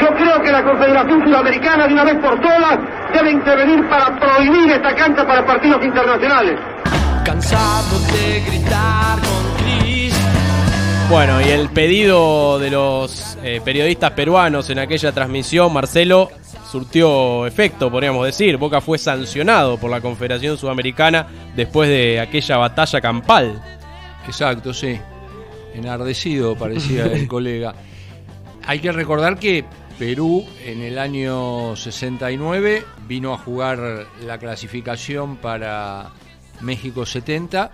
Yo 0.00 0.08
creo 0.16 0.42
que 0.42 0.52
la 0.52 0.62
Confederación 0.62 1.24
Sudamericana, 1.24 1.86
de 1.86 1.94
una 1.94 2.04
vez 2.04 2.16
por 2.16 2.40
todas, 2.40 2.78
debe 3.14 3.30
intervenir 3.30 3.88
para 3.88 4.14
prohibir 4.18 4.70
esta 4.70 4.94
cancha 4.94 5.26
para 5.26 5.46
partidos 5.46 5.82
internacionales. 5.84 6.58
Cansado 7.24 7.98
de 8.12 8.40
gritar 8.40 9.18
con 9.20 9.64
bueno, 11.08 11.40
y 11.40 11.44
el 11.44 11.68
pedido 11.70 12.58
de 12.58 12.70
los 12.70 13.36
eh, 13.42 13.60
periodistas 13.64 14.12
peruanos 14.12 14.70
en 14.70 14.78
aquella 14.78 15.12
transmisión, 15.12 15.72
Marcelo, 15.72 16.30
surtió 16.70 17.46
efecto, 17.46 17.90
podríamos 17.90 18.26
decir. 18.26 18.56
Boca 18.56 18.80
fue 18.80 18.98
sancionado 18.98 19.78
por 19.78 19.90
la 19.90 20.00
Confederación 20.00 20.56
Sudamericana 20.56 21.26
después 21.54 21.88
de 21.88 22.20
aquella 22.20 22.56
batalla 22.56 23.00
campal. 23.00 23.62
Exacto, 24.26 24.72
sí. 24.72 24.98
Enardecido 25.74 26.56
parecía 26.56 27.04
el 27.06 27.28
colega. 27.28 27.74
Hay 28.66 28.80
que 28.80 28.92
recordar 28.92 29.38
que 29.38 29.64
Perú 29.98 30.44
en 30.64 30.80
el 30.80 30.98
año 30.98 31.76
69 31.76 32.84
vino 33.06 33.32
a 33.32 33.38
jugar 33.38 34.06
la 34.24 34.38
clasificación 34.38 35.36
para 35.36 36.10
México 36.60 37.06
70 37.06 37.70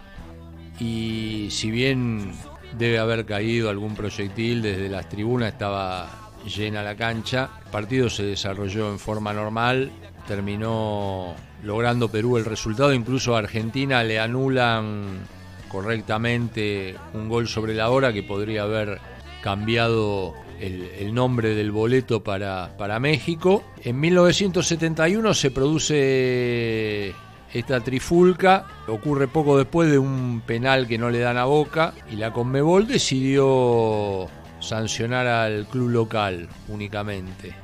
y 0.78 1.48
si 1.50 1.70
bien 1.70 2.32
debe 2.78 2.98
haber 2.98 3.24
caído 3.24 3.70
algún 3.70 3.94
proyectil 3.94 4.62
desde 4.62 4.88
las 4.88 5.08
tribunas, 5.08 5.52
estaba 5.52 6.08
llena 6.44 6.82
la 6.82 6.96
cancha. 6.96 7.50
El 7.64 7.70
partido 7.70 8.10
se 8.10 8.24
desarrolló 8.24 8.90
en 8.90 8.98
forma 8.98 9.32
normal, 9.32 9.90
terminó 10.26 11.34
logrando 11.62 12.08
Perú 12.08 12.36
el 12.36 12.44
resultado, 12.44 12.92
incluso 12.92 13.34
a 13.34 13.40
Argentina 13.40 14.02
le 14.02 14.18
anulan 14.18 15.20
correctamente 15.68 16.96
un 17.14 17.28
gol 17.28 17.48
sobre 17.48 17.74
la 17.74 17.90
hora 17.90 18.12
que 18.12 18.22
podría 18.22 18.62
haber 18.62 18.98
cambiado 19.42 20.34
el, 20.60 21.14
nombre 21.14 21.54
del 21.54 21.70
boleto 21.70 22.22
para, 22.22 22.76
para 22.76 22.98
México. 22.98 23.64
En 23.82 23.98
1971 24.00 25.34
se 25.34 25.50
produce 25.50 27.14
esta 27.52 27.80
trifulca 27.80 28.66
ocurre 28.86 29.28
poco 29.28 29.58
después 29.58 29.90
de 29.90 29.98
un 29.98 30.42
penal 30.46 30.86
que 30.86 30.98
no 30.98 31.10
le 31.10 31.18
dan 31.18 31.36
a 31.36 31.44
Boca 31.44 31.94
y 32.10 32.16
la 32.16 32.32
Conmebol 32.32 32.86
decidió 32.86 34.28
sancionar 34.60 35.26
al 35.26 35.66
club 35.66 35.88
local 35.88 36.48
únicamente. 36.68 37.54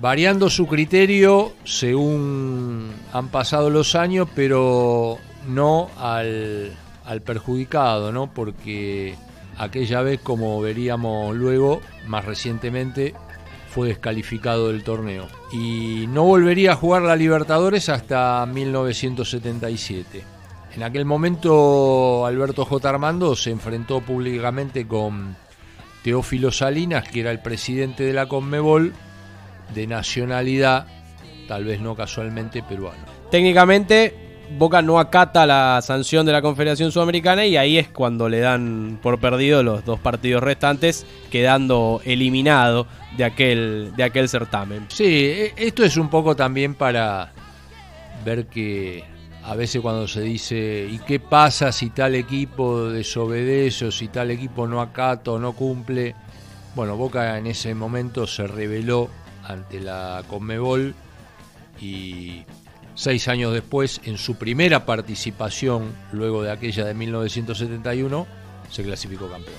Variando 0.00 0.48
su 0.48 0.66
criterio 0.66 1.54
según 1.64 2.92
han 3.12 3.28
pasado 3.28 3.70
los 3.70 3.94
años, 3.94 4.28
pero 4.34 5.18
no 5.46 5.88
al, 5.98 6.72
al 7.04 7.22
perjudicado, 7.22 8.12
¿no? 8.12 8.32
Porque 8.32 9.16
aquella 9.56 10.02
vez, 10.02 10.20
como 10.20 10.60
veríamos 10.60 11.34
luego, 11.36 11.80
más 12.06 12.24
recientemente, 12.24 13.14
fue 13.68 13.88
descalificado 13.88 14.68
del 14.68 14.82
torneo 14.82 15.28
y 15.52 16.06
no 16.08 16.24
volvería 16.24 16.72
a 16.72 16.76
jugar 16.76 17.02
la 17.02 17.16
Libertadores 17.16 17.88
hasta 17.88 18.44
1977. 18.46 20.24
En 20.74 20.82
aquel 20.82 21.04
momento 21.04 22.26
Alberto 22.26 22.64
J. 22.64 22.88
Armando 22.88 23.34
se 23.36 23.50
enfrentó 23.50 24.00
públicamente 24.00 24.86
con 24.86 25.36
Teófilo 26.02 26.52
Salinas, 26.52 27.08
que 27.08 27.20
era 27.20 27.30
el 27.30 27.40
presidente 27.40 28.04
de 28.04 28.12
la 28.12 28.26
Conmebol, 28.26 28.92
de 29.74 29.86
nacionalidad, 29.86 30.86
tal 31.46 31.64
vez 31.64 31.80
no 31.80 31.94
casualmente 31.94 32.62
peruano. 32.62 33.04
Técnicamente 33.30 34.27
Boca 34.56 34.80
no 34.80 34.98
acata 34.98 35.46
la 35.46 35.80
sanción 35.82 36.24
de 36.24 36.32
la 36.32 36.40
Confederación 36.40 36.90
Sudamericana 36.90 37.44
y 37.44 37.56
ahí 37.56 37.76
es 37.76 37.88
cuando 37.88 38.28
le 38.28 38.40
dan 38.40 38.98
por 39.02 39.20
perdido 39.20 39.62
los 39.62 39.84
dos 39.84 40.00
partidos 40.00 40.42
restantes, 40.42 41.06
quedando 41.30 42.00
eliminado 42.04 42.86
de 43.16 43.24
aquel, 43.24 43.92
de 43.96 44.04
aquel 44.04 44.28
certamen. 44.28 44.86
Sí, 44.88 45.04
e, 45.04 45.54
esto 45.56 45.84
es 45.84 45.96
un 45.96 46.08
poco 46.08 46.34
también 46.34 46.74
para 46.74 47.32
ver 48.24 48.46
que 48.46 49.04
a 49.44 49.54
veces 49.54 49.80
cuando 49.80 50.08
se 50.08 50.22
dice 50.22 50.88
¿y 50.90 50.98
qué 50.98 51.20
pasa 51.20 51.70
si 51.70 51.90
tal 51.90 52.14
equipo 52.14 52.88
desobedece 52.88 53.86
o 53.86 53.92
si 53.92 54.08
tal 54.08 54.30
equipo 54.30 54.66
no 54.66 54.80
acata 54.80 55.32
o 55.32 55.38
no 55.38 55.52
cumple? 55.52 56.14
Bueno, 56.74 56.96
Boca 56.96 57.38
en 57.38 57.46
ese 57.46 57.74
momento 57.74 58.26
se 58.26 58.46
rebeló 58.46 59.08
ante 59.44 59.80
la 59.80 60.22
Conmebol 60.28 60.94
y 61.80 62.44
Seis 62.98 63.28
años 63.28 63.52
después, 63.52 64.00
en 64.06 64.18
su 64.18 64.34
primera 64.34 64.84
participación, 64.84 65.92
luego 66.10 66.42
de 66.42 66.50
aquella 66.50 66.84
de 66.84 66.94
1971, 66.94 68.26
se 68.68 68.82
clasificó 68.82 69.28
campeón. 69.28 69.54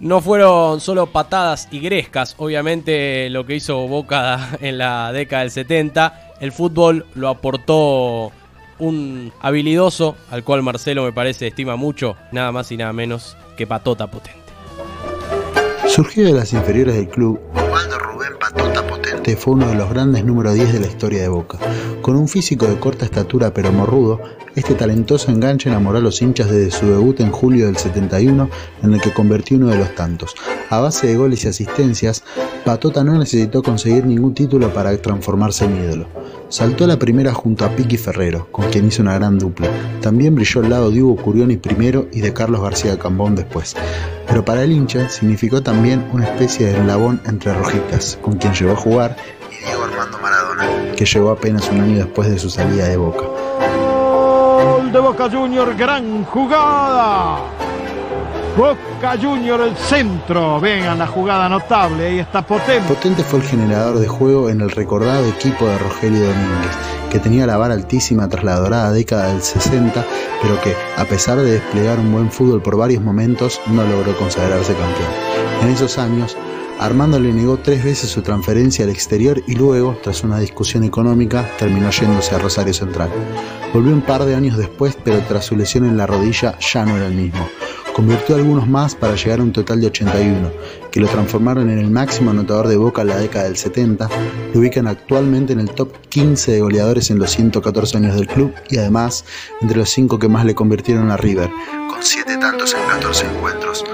No 0.00 0.20
fueron 0.20 0.80
solo 0.80 1.06
patadas 1.06 1.68
y 1.70 1.78
grescas, 1.78 2.34
obviamente 2.36 3.30
lo 3.30 3.46
que 3.46 3.54
hizo 3.54 3.86
Boca 3.86 4.48
en 4.60 4.78
la 4.78 5.12
década 5.12 5.42
del 5.42 5.52
70, 5.52 6.32
el 6.40 6.50
fútbol 6.50 7.06
lo 7.14 7.28
aportó 7.28 8.32
un 8.80 9.32
habilidoso, 9.40 10.16
al 10.32 10.42
cual 10.42 10.64
Marcelo 10.64 11.04
me 11.04 11.12
parece 11.12 11.46
estima 11.46 11.76
mucho, 11.76 12.16
nada 12.32 12.50
más 12.50 12.72
y 12.72 12.76
nada 12.76 12.92
menos 12.92 13.36
que 13.56 13.68
Patota 13.68 14.08
Potente. 14.08 14.40
Surgió 15.86 16.24
de 16.24 16.32
las 16.32 16.52
inferiores 16.52 16.96
del 16.96 17.08
club, 17.08 17.40
Osvaldo 17.84 17.98
Rubén 17.98 18.32
Patota 18.40 18.86
Potente 18.86 19.36
fue 19.36 19.54
uno 19.54 19.68
de 19.68 19.74
los 19.74 19.90
grandes 19.90 20.24
número 20.24 20.54
10 20.54 20.72
de 20.72 20.80
la 20.80 20.86
historia 20.86 21.20
de 21.20 21.28
Boca 21.28 21.58
Con 22.00 22.16
un 22.16 22.28
físico 22.28 22.66
de 22.66 22.78
corta 22.78 23.04
estatura 23.04 23.52
pero 23.52 23.72
morrudo, 23.72 24.20
este 24.54 24.74
talentoso 24.74 25.30
enganche 25.30 25.68
enamoró 25.68 25.98
a 25.98 26.00
los 26.00 26.22
hinchas 26.22 26.50
desde 26.50 26.70
su 26.70 26.86
debut 26.86 27.20
en 27.20 27.30
julio 27.30 27.66
del 27.66 27.76
71, 27.76 28.48
en 28.82 28.94
el 28.94 29.00
que 29.00 29.12
convirtió 29.12 29.56
uno 29.56 29.68
de 29.68 29.78
los 29.78 29.94
tantos. 29.94 30.34
A 30.70 30.80
base 30.80 31.08
de 31.08 31.16
goles 31.16 31.44
y 31.44 31.48
asistencias, 31.48 32.22
Patota 32.64 33.04
no 33.04 33.18
necesitó 33.18 33.62
conseguir 33.62 34.06
ningún 34.06 34.32
título 34.32 34.72
para 34.72 34.96
transformarse 34.96 35.64
en 35.64 35.84
ídolo. 35.84 36.06
Saltó 36.48 36.84
a 36.84 36.86
la 36.86 36.98
primera 36.98 37.34
junto 37.34 37.64
a 37.64 37.70
Piqui 37.70 37.96
Ferrero, 37.96 38.46
con 38.52 38.70
quien 38.70 38.86
hizo 38.86 39.02
una 39.02 39.14
gran 39.14 39.38
dupla. 39.38 39.68
También 40.00 40.36
brilló 40.36 40.60
al 40.60 40.70
lado 40.70 40.90
de 40.90 41.02
Hugo 41.02 41.20
Curioni 41.20 41.56
primero 41.56 42.06
y 42.12 42.20
de 42.20 42.32
Carlos 42.32 42.62
García 42.62 42.98
Cambón 42.98 43.34
después. 43.34 43.74
Pero 44.26 44.44
para 44.44 44.62
el 44.62 44.72
hincha 44.72 45.08
significó 45.08 45.62
también 45.62 46.08
una 46.12 46.24
especie 46.24 46.66
de 46.66 46.78
eslabón 46.78 47.20
entre 47.26 47.52
rojitas, 47.54 48.18
con 48.20 48.34
quien 48.34 48.54
llegó 48.54 48.72
a 48.72 48.76
jugar, 48.76 49.16
y 49.50 49.64
Diego 49.64 49.84
Armando 49.84 50.18
Maradona, 50.18 50.94
que 50.96 51.04
llegó 51.04 51.30
apenas 51.30 51.68
un 51.70 51.80
año 51.80 51.96
después 51.98 52.30
de 52.30 52.38
su 52.38 52.50
salida 52.50 52.88
de 52.88 52.96
Boca. 52.96 53.24
Gol 54.64 54.92
de 54.92 54.98
Boca 54.98 55.30
Junior, 55.30 55.74
gran 55.76 56.24
jugada. 56.24 57.63
Boca 58.56 59.18
Junior 59.20 59.60
el 59.62 59.76
centro. 59.76 60.60
Vean 60.60 60.98
la 60.98 61.08
jugada 61.08 61.48
notable. 61.48 62.06
Ahí 62.06 62.18
está 62.20 62.46
Potente. 62.46 62.86
Potente 62.86 63.24
fue 63.24 63.40
el 63.40 63.46
generador 63.46 63.98
de 63.98 64.06
juego 64.06 64.48
en 64.48 64.60
el 64.60 64.70
recordado 64.70 65.26
equipo 65.28 65.66
de 65.66 65.76
Rogelio 65.76 66.20
Domínguez, 66.20 66.76
que 67.10 67.18
tenía 67.18 67.46
la 67.46 67.56
vara 67.56 67.74
altísima 67.74 68.28
tras 68.28 68.44
la 68.44 68.60
dorada 68.60 68.92
década 68.92 69.32
del 69.32 69.42
60, 69.42 70.04
pero 70.40 70.60
que, 70.60 70.76
a 70.96 71.04
pesar 71.04 71.38
de 71.38 71.50
desplegar 71.50 71.98
un 71.98 72.12
buen 72.12 72.30
fútbol 72.30 72.62
por 72.62 72.76
varios 72.76 73.02
momentos, 73.02 73.60
no 73.66 73.82
logró 73.82 74.16
consagrarse 74.16 74.74
campeón. 74.74 75.10
En 75.62 75.70
esos 75.70 75.98
años, 75.98 76.36
Armando 76.78 77.18
le 77.18 77.32
negó 77.32 77.56
tres 77.56 77.84
veces 77.84 78.10
su 78.10 78.22
transferencia 78.22 78.84
al 78.84 78.90
exterior 78.90 79.42
y 79.48 79.54
luego, 79.54 79.96
tras 80.02 80.22
una 80.22 80.38
discusión 80.38 80.84
económica, 80.84 81.48
terminó 81.58 81.90
yéndose 81.90 82.34
a 82.34 82.38
Rosario 82.38 82.74
Central. 82.74 83.10
Volvió 83.72 83.92
un 83.92 84.02
par 84.02 84.24
de 84.24 84.34
años 84.34 84.56
después, 84.56 84.96
pero 85.02 85.20
tras 85.26 85.44
su 85.44 85.56
lesión 85.56 85.86
en 85.86 85.96
la 85.96 86.06
rodilla 86.06 86.56
ya 86.58 86.84
no 86.84 86.96
era 86.96 87.06
el 87.06 87.14
mismo. 87.14 87.48
Convirtió 87.94 88.34
algunos 88.34 88.66
más 88.66 88.96
para 88.96 89.14
llegar 89.14 89.38
a 89.38 89.44
un 89.44 89.52
total 89.52 89.80
de 89.80 89.86
81, 89.86 90.50
que 90.90 90.98
lo 90.98 91.06
transformaron 91.06 91.70
en 91.70 91.78
el 91.78 91.90
máximo 91.90 92.32
anotador 92.32 92.66
de 92.66 92.76
Boca 92.76 93.02
en 93.02 93.08
la 93.08 93.18
década 93.18 93.44
del 93.44 93.56
70, 93.56 94.08
lo 94.52 94.60
ubican 94.60 94.88
actualmente 94.88 95.52
en 95.52 95.60
el 95.60 95.70
top 95.70 95.92
15 96.08 96.50
de 96.50 96.60
goleadores 96.60 97.12
en 97.12 97.20
los 97.20 97.30
114 97.30 97.98
años 97.98 98.16
del 98.16 98.26
club 98.26 98.52
y 98.68 98.78
además 98.78 99.24
entre 99.60 99.78
los 99.78 99.90
5 99.90 100.18
que 100.18 100.28
más 100.28 100.44
le 100.44 100.56
convirtieron 100.56 101.12
a 101.12 101.16
River, 101.16 101.48
con 101.88 102.02
7 102.02 102.36
tantos 102.38 102.74
en 102.74 102.84
14 102.84 103.26
encuentros. 103.26 103.84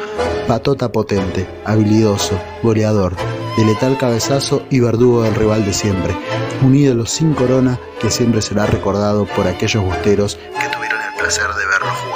Patota 0.48 0.90
potente, 0.90 1.46
habilidoso, 1.66 2.40
goleador, 2.62 3.14
de 3.58 3.66
letal 3.66 3.98
cabezazo 3.98 4.62
y 4.70 4.80
verdugo 4.80 5.24
del 5.24 5.34
rival 5.34 5.66
de 5.66 5.74
siempre. 5.74 6.16
Un 6.62 6.74
ídolo 6.74 7.04
sin 7.04 7.34
corona 7.34 7.78
que 8.00 8.10
siempre 8.10 8.40
será 8.40 8.64
recordado 8.64 9.26
por 9.26 9.46
aquellos 9.46 9.84
busteros 9.84 10.36
que 10.36 10.68
tuvieron 10.74 11.00
el 11.02 11.20
placer 11.20 11.48
de 11.48 11.66
verlo 11.66 12.09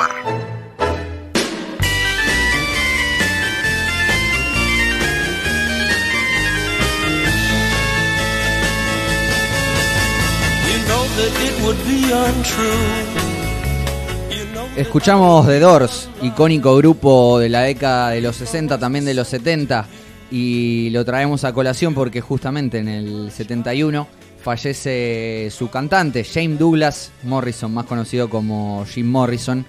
Escuchamos 14.76 15.46
The 15.46 15.60
Doors, 15.60 16.08
icónico 16.20 16.76
grupo 16.76 17.38
de 17.38 17.48
la 17.48 17.62
década 17.62 18.10
de 18.10 18.20
los 18.20 18.36
60, 18.36 18.78
también 18.78 19.04
de 19.04 19.14
los 19.14 19.28
70, 19.28 19.86
y 20.30 20.90
lo 20.90 21.04
traemos 21.04 21.44
a 21.44 21.52
colación 21.52 21.94
porque 21.94 22.20
justamente 22.20 22.78
en 22.78 22.88
el 22.88 23.30
71 23.30 24.06
fallece 24.42 25.48
su 25.50 25.70
cantante, 25.70 26.24
James 26.24 26.58
Douglas 26.58 27.12
Morrison, 27.22 27.72
más 27.72 27.86
conocido 27.86 28.28
como 28.28 28.84
Jim 28.84 29.10
Morrison, 29.10 29.64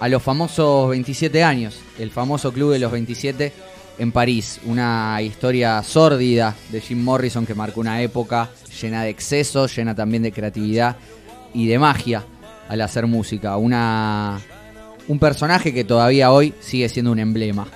a 0.00 0.08
los 0.08 0.22
famosos 0.22 0.90
27 0.90 1.44
años, 1.44 1.78
el 1.98 2.10
famoso 2.10 2.52
club 2.52 2.72
de 2.72 2.78
los 2.78 2.90
27 2.90 3.52
en 3.98 4.12
París. 4.12 4.60
Una 4.64 5.20
historia 5.22 5.82
sórdida 5.82 6.54
de 6.70 6.80
Jim 6.80 7.02
Morrison 7.02 7.46
que 7.46 7.54
marcó 7.54 7.80
una 7.80 8.02
época 8.02 8.50
llena 8.80 9.02
de 9.02 9.10
excesos, 9.10 9.74
llena 9.74 9.94
también 9.94 10.22
de 10.22 10.32
creatividad 10.32 10.96
y 11.52 11.66
de 11.66 11.78
magia 11.78 12.24
al 12.68 12.80
hacer 12.80 13.06
música. 13.06 13.56
Una, 13.56 14.40
un 15.08 15.18
personaje 15.18 15.72
que 15.72 15.84
todavía 15.84 16.32
hoy 16.32 16.54
sigue 16.60 16.88
siendo 16.88 17.12
un 17.12 17.18
emblema. 17.18 17.66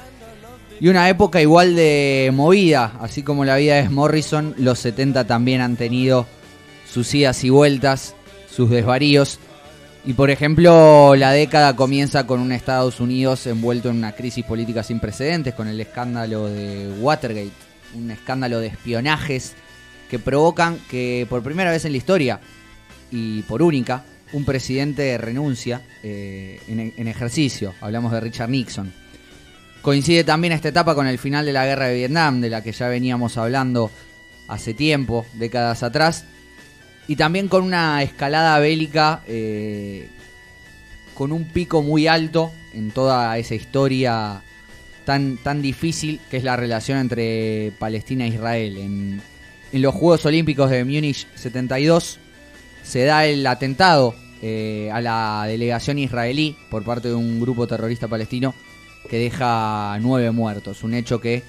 Y 0.81 0.89
una 0.89 1.09
época 1.09 1.41
igual 1.41 1.75
de 1.75 2.31
movida, 2.33 2.93
así 3.01 3.23
como 3.23 3.45
la 3.45 3.57
vida 3.57 3.77
de 3.77 3.89
Morrison, 3.89 4.55
los 4.59 4.79
70 4.79 5.27
también 5.27 5.61
han 5.61 5.77
tenido 5.77 6.27
sus 6.89 7.13
idas 7.15 7.43
y 7.43 7.51
vueltas, 7.51 8.15
sus 8.51 8.71
desvaríos. 8.71 9.41
Y 10.05 10.15
por 10.15 10.31
ejemplo, 10.31 11.15
la 11.17 11.33
década 11.33 11.77
comienza 11.77 12.27
con 12.27 12.41
un 12.41 12.53
Estados 12.53 13.01
Unidos 13.01 13.47
envuelto 13.47 13.91
en 13.91 13.97
una 13.97 14.13
crisis 14.13 14.45
política 14.45 14.83
sin 14.83 15.01
precedentes, 15.01 15.55
con 15.55 15.69
el 15.69 15.81
escándalo 15.81 16.49
de 16.49 16.91
Watergate, 17.01 17.51
un 17.95 18.11
escándalo 18.11 18.61
de 18.61 18.69
espionajes 18.69 19.55
que 20.09 20.19
provocan 20.19 20.79
que 20.91 21.27
por 21.29 21.43
primera 21.43 21.71
vez 21.71 21.85
en 21.85 21.93
la 21.93 21.99
historia, 21.99 22.41
y 23.11 23.43
por 23.43 23.61
única, 23.61 24.05
un 24.33 24.45
presidente 24.45 25.17
renuncia 25.19 25.83
eh, 26.03 26.61
en, 26.69 26.95
en 26.97 27.09
ejercicio. 27.09 27.75
Hablamos 27.81 28.13
de 28.13 28.21
Richard 28.21 28.51
Nixon. 28.51 28.93
Coincide 29.83 30.25
también 30.25 30.53
esta 30.53 30.69
etapa 30.69 30.95
con 30.95 31.07
el 31.07 31.19
final 31.19 31.45
de 31.45 31.53
la 31.53 31.67
guerra 31.67 31.87
de 31.87 31.95
Vietnam, 31.97 32.41
de 32.41 32.51
la 32.51 32.63
que 32.63 32.73
ya 32.73 32.89
veníamos 32.89 33.37
hablando 33.37 33.91
hace 34.49 34.75
tiempo, 34.75 35.27
décadas 35.35 35.83
atrás, 35.83 36.25
y 37.09 37.17
también 37.17 37.49
con 37.49 37.65
una 37.65 38.03
escalada 38.03 38.59
bélica 38.61 39.23
eh, 39.27 40.09
con 41.15 41.33
un 41.33 41.47
pico 41.47 41.83
muy 41.83 42.07
alto 42.07 42.53
en 42.75 42.91
toda 42.91 43.37
esa 43.39 43.55
historia 43.55 44.43
tan, 45.05 45.39
tan 45.39 45.63
difícil 45.63 46.21
que 46.31 46.37
es 46.37 46.45
la 46.45 46.55
relación 46.55 46.99
entre 46.99 47.73
Palestina 47.79 48.27
e 48.27 48.29
Israel. 48.29 48.77
En, 48.77 49.23
en 49.73 49.83
los 49.83 49.95
Juegos 49.95 50.27
Olímpicos 50.27 50.71
de 50.71 50.85
Múnich 50.85 51.27
72 51.35 52.19
se 52.85 53.05
da 53.05 53.25
el 53.25 53.47
atentado 53.47 54.15
eh, 54.43 54.91
a 54.93 55.01
la 55.01 55.45
delegación 55.49 55.99
israelí 55.99 56.57
por 56.71 56.85
parte 56.85 57.09
de 57.09 57.15
un 57.15 57.41
grupo 57.41 57.67
terrorista 57.67 58.07
palestino 58.07 58.55
que 59.09 59.19
deja 59.19 59.99
nueve 60.01 60.31
muertos, 60.31 60.85
un 60.85 60.93
hecho 60.93 61.21
que 61.21 61.43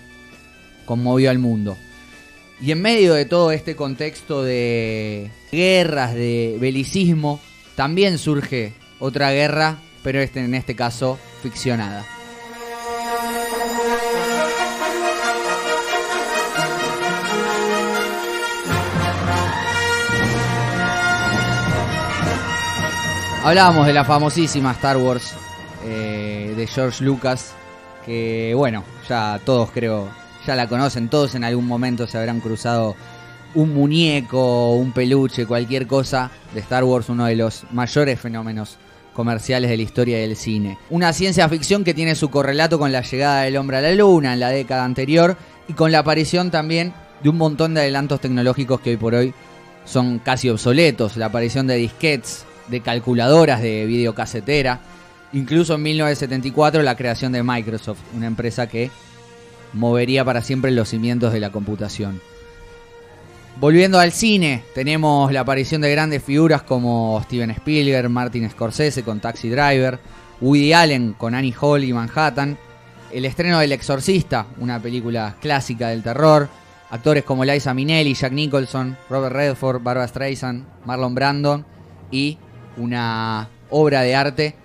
conmovió 0.86 1.30
al 1.30 1.38
mundo. 1.38 1.78
Y 2.62 2.72
en 2.72 2.82
medio 2.82 3.14
de 3.14 3.26
todo 3.26 3.52
este 3.52 3.76
contexto 3.76 4.44
de 4.44 5.32
guerras, 5.52 6.14
de 6.14 6.58
belicismo, 6.60 7.40
también 7.76 8.18
surge 8.18 8.74
otra 9.00 9.32
guerra, 9.32 9.78
pero 10.04 10.20
este, 10.20 10.42
en 10.42 10.54
este 10.54 10.76
caso 10.76 11.18
ficcionada. 11.42 12.06
Hablábamos 23.42 23.88
de 23.88 23.94
la 23.94 24.04
famosísima 24.04 24.74
Star 24.74 24.98
Wars 24.98 25.34
eh, 25.86 26.54
de 26.58 26.68
George 26.68 27.04
Lucas, 27.06 27.54
que 28.06 28.54
bueno, 28.54 28.84
ya 29.08 29.40
todos 29.46 29.72
creo, 29.72 30.10
la 30.56 30.68
conocen, 30.68 31.10
todos 31.10 31.36
en 31.36 31.44
algún 31.44 31.68
momento 31.68 32.08
se 32.08 32.18
habrán 32.18 32.40
cruzado 32.40 32.96
un 33.56 33.74
muñeco, 33.74 34.74
un 34.74 34.92
peluche, 34.92 35.46
cualquier 35.46 35.88
cosa 35.88 36.32
de 36.54 36.60
Star 36.60 36.84
Wars, 36.84 37.10
uno 37.10 37.26
de 37.26 37.36
los 37.36 37.66
mayores 37.72 38.20
fenómenos 38.20 38.78
comerciales 39.14 39.70
de 39.70 39.78
la 39.78 39.84
historia 39.84 40.18
del 40.20 40.36
cine. 40.36 40.78
Una 40.90 41.14
ciencia 41.14 41.50
ficción 41.50 41.84
que 41.84 41.94
tiene 41.94 42.16
su 42.16 42.30
correlato 42.30 42.80
con 42.80 42.92
la 42.92 43.02
llegada 43.02 43.42
del 43.42 43.58
hombre 43.58 43.78
a 43.78 43.82
la 43.82 43.92
luna 43.94 44.34
en 44.34 44.40
la 44.40 44.50
década 44.50 44.86
anterior 44.86 45.36
y 45.68 45.74
con 45.74 45.92
la 45.92 46.00
aparición 46.00 46.52
también 46.52 46.94
de 47.22 47.30
un 47.30 47.38
montón 47.38 47.74
de 47.74 47.82
adelantos 47.82 48.22
tecnológicos 48.22 48.80
que 48.82 48.92
hoy 48.92 48.98
por 48.98 49.16
hoy 49.16 49.34
son 49.86 50.20
casi 50.20 50.50
obsoletos, 50.50 51.18
la 51.18 51.26
aparición 51.26 51.68
de 51.68 51.76
disquetes, 51.76 52.46
de 52.68 52.82
calculadoras 52.82 53.62
de 53.62 53.86
videocasetera, 53.86 54.80
incluso 55.34 55.76
en 55.76 55.82
1974 55.82 56.84
la 56.84 56.96
creación 56.96 57.32
de 57.32 57.44
Microsoft, 57.44 58.00
una 58.16 58.28
empresa 58.28 58.68
que 58.68 58.92
movería 59.74 60.26
para 60.26 60.42
siempre 60.42 60.72
los 60.72 60.90
cimientos 60.90 61.34
de 61.34 61.40
la 61.40 61.52
computación. 61.52 62.22
Volviendo 63.60 64.00
al 64.00 64.14
cine, 64.14 64.64
tenemos 64.74 65.32
la 65.34 65.42
aparición 65.42 65.82
de 65.82 65.92
grandes 65.92 66.24
figuras 66.24 66.62
como 66.62 67.22
Steven 67.26 67.52
Spielberg, 67.52 68.10
Martin 68.10 68.50
Scorsese 68.50 69.04
con 69.04 69.20
Taxi 69.20 69.50
Driver, 69.50 70.00
Woody 70.40 70.72
Allen 70.72 71.14
con 71.14 71.36
Annie 71.36 71.54
Hall 71.60 71.84
y 71.84 71.92
Manhattan, 71.92 72.58
el 73.12 73.26
estreno 73.26 73.60
del 73.60 73.74
Exorcista, 73.74 74.46
una 74.60 74.82
película 74.82 75.36
clásica 75.42 75.90
del 75.90 76.04
terror, 76.04 76.48
actores 76.90 77.24
como 77.24 77.44
Liza 77.44 77.74
Minnelli, 77.74 78.14
Jack 78.14 78.32
Nicholson, 78.32 78.98
Robert 79.10 79.36
Redford, 79.36 79.84
Barbara 79.84 80.08
Streisand, 80.08 80.66
Marlon 80.86 81.16
Brandon 81.16 81.66
y 82.12 82.38
una 82.78 83.50
obra 83.70 84.02
de 84.02 84.16
arte 84.16 84.56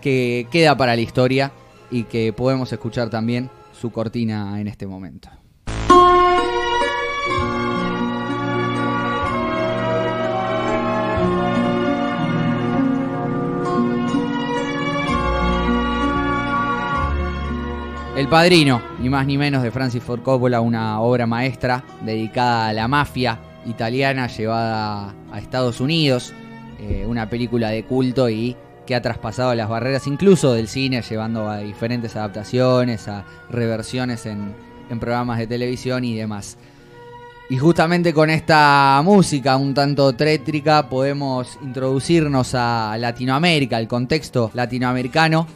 que 0.00 0.48
queda 0.50 0.76
para 0.76 0.96
la 0.96 1.02
historia 1.02 1.52
y 1.90 2.04
que 2.04 2.32
podemos 2.32 2.72
escuchar 2.72 3.08
también 3.08 3.50
su 3.82 3.90
cortina 3.90 4.60
en 4.60 4.68
este 4.68 4.86
momento. 4.86 5.28
El 18.16 18.28
Padrino, 18.28 18.80
ni 19.00 19.08
más 19.08 19.26
ni 19.26 19.36
menos 19.36 19.64
de 19.64 19.72
Francis 19.72 20.00
Ford 20.00 20.22
Coppola, 20.22 20.60
una 20.60 21.00
obra 21.00 21.26
maestra 21.26 21.82
dedicada 22.02 22.68
a 22.68 22.72
la 22.72 22.86
mafia 22.86 23.40
italiana 23.66 24.28
llevada 24.28 25.12
a 25.32 25.40
Estados 25.40 25.80
Unidos, 25.80 26.32
eh, 26.78 27.04
una 27.04 27.28
película 27.28 27.70
de 27.70 27.84
culto 27.84 28.30
y 28.30 28.56
que 28.86 28.94
ha 28.94 29.02
traspasado 29.02 29.54
las 29.54 29.68
barreras 29.68 30.06
incluso 30.06 30.54
del 30.54 30.68
cine, 30.68 31.02
llevando 31.02 31.48
a 31.48 31.58
diferentes 31.58 32.16
adaptaciones, 32.16 33.08
a 33.08 33.24
reversiones 33.50 34.26
en, 34.26 34.54
en 34.90 35.00
programas 35.00 35.38
de 35.38 35.46
televisión 35.46 36.04
y 36.04 36.16
demás. 36.16 36.58
Y 37.48 37.58
justamente 37.58 38.14
con 38.14 38.30
esta 38.30 39.00
música 39.04 39.56
un 39.56 39.74
tanto 39.74 40.12
trétrica 40.14 40.88
podemos 40.88 41.58
introducirnos 41.62 42.54
a 42.54 42.96
Latinoamérica, 42.98 43.76
al 43.76 43.88
contexto 43.88 44.50
latinoamericano, 44.54 45.46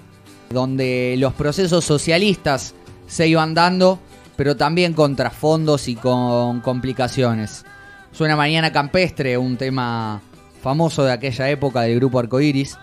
donde 0.51 1.17
los 1.19 1.33
procesos 1.33 1.85
socialistas 1.85 2.75
se 3.07 3.29
iban 3.29 3.55
dando, 3.55 3.99
pero 4.37 4.57
también 4.57 4.93
con 4.93 5.17
trasfondos 5.17 5.89
y 5.89 5.97
con 5.97 6.61
complicaciones. 6.61 7.65
Suena 8.13 8.37
Mañana 8.37 8.73
Campestre, 8.73 9.39
un 9.39 9.57
tema 9.57 10.21
famoso 10.63 11.05
de 11.05 11.13
aquella 11.13 11.49
época 11.49 11.83
del 11.83 11.97
grupo 11.97 12.19
Arcoiris. 12.19 12.77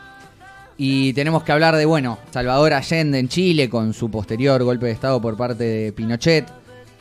Y 0.77 1.13
tenemos 1.13 1.43
que 1.43 1.51
hablar 1.51 1.75
de, 1.75 1.85
bueno, 1.85 2.17
Salvador 2.31 2.73
Allende 2.73 3.19
en 3.19 3.27
Chile 3.27 3.69
con 3.69 3.93
su 3.93 4.09
posterior 4.09 4.63
golpe 4.63 4.87
de 4.87 4.91
Estado 4.91 5.21
por 5.21 5.37
parte 5.37 5.63
de 5.63 5.93
Pinochet. 5.93 6.47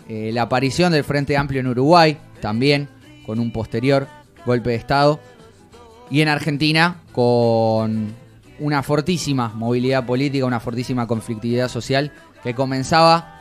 Eh, 0.08 0.30
la 0.32 0.42
aparición 0.42 0.92
del 0.92 1.04
Frente 1.04 1.36
Amplio 1.36 1.60
en 1.60 1.68
Uruguay, 1.68 2.18
también 2.40 2.88
con 3.24 3.38
un 3.38 3.52
posterior 3.52 4.06
golpe 4.44 4.70
de 4.70 4.76
Estado. 4.76 5.20
Y 6.10 6.20
en 6.20 6.28
Argentina 6.28 7.00
con 7.12 8.12
una 8.58 8.82
fortísima 8.82 9.48
movilidad 9.48 10.04
política, 10.04 10.44
una 10.44 10.60
fortísima 10.60 11.06
conflictividad 11.06 11.68
social 11.68 12.12
que 12.42 12.54
comenzaba 12.54 13.40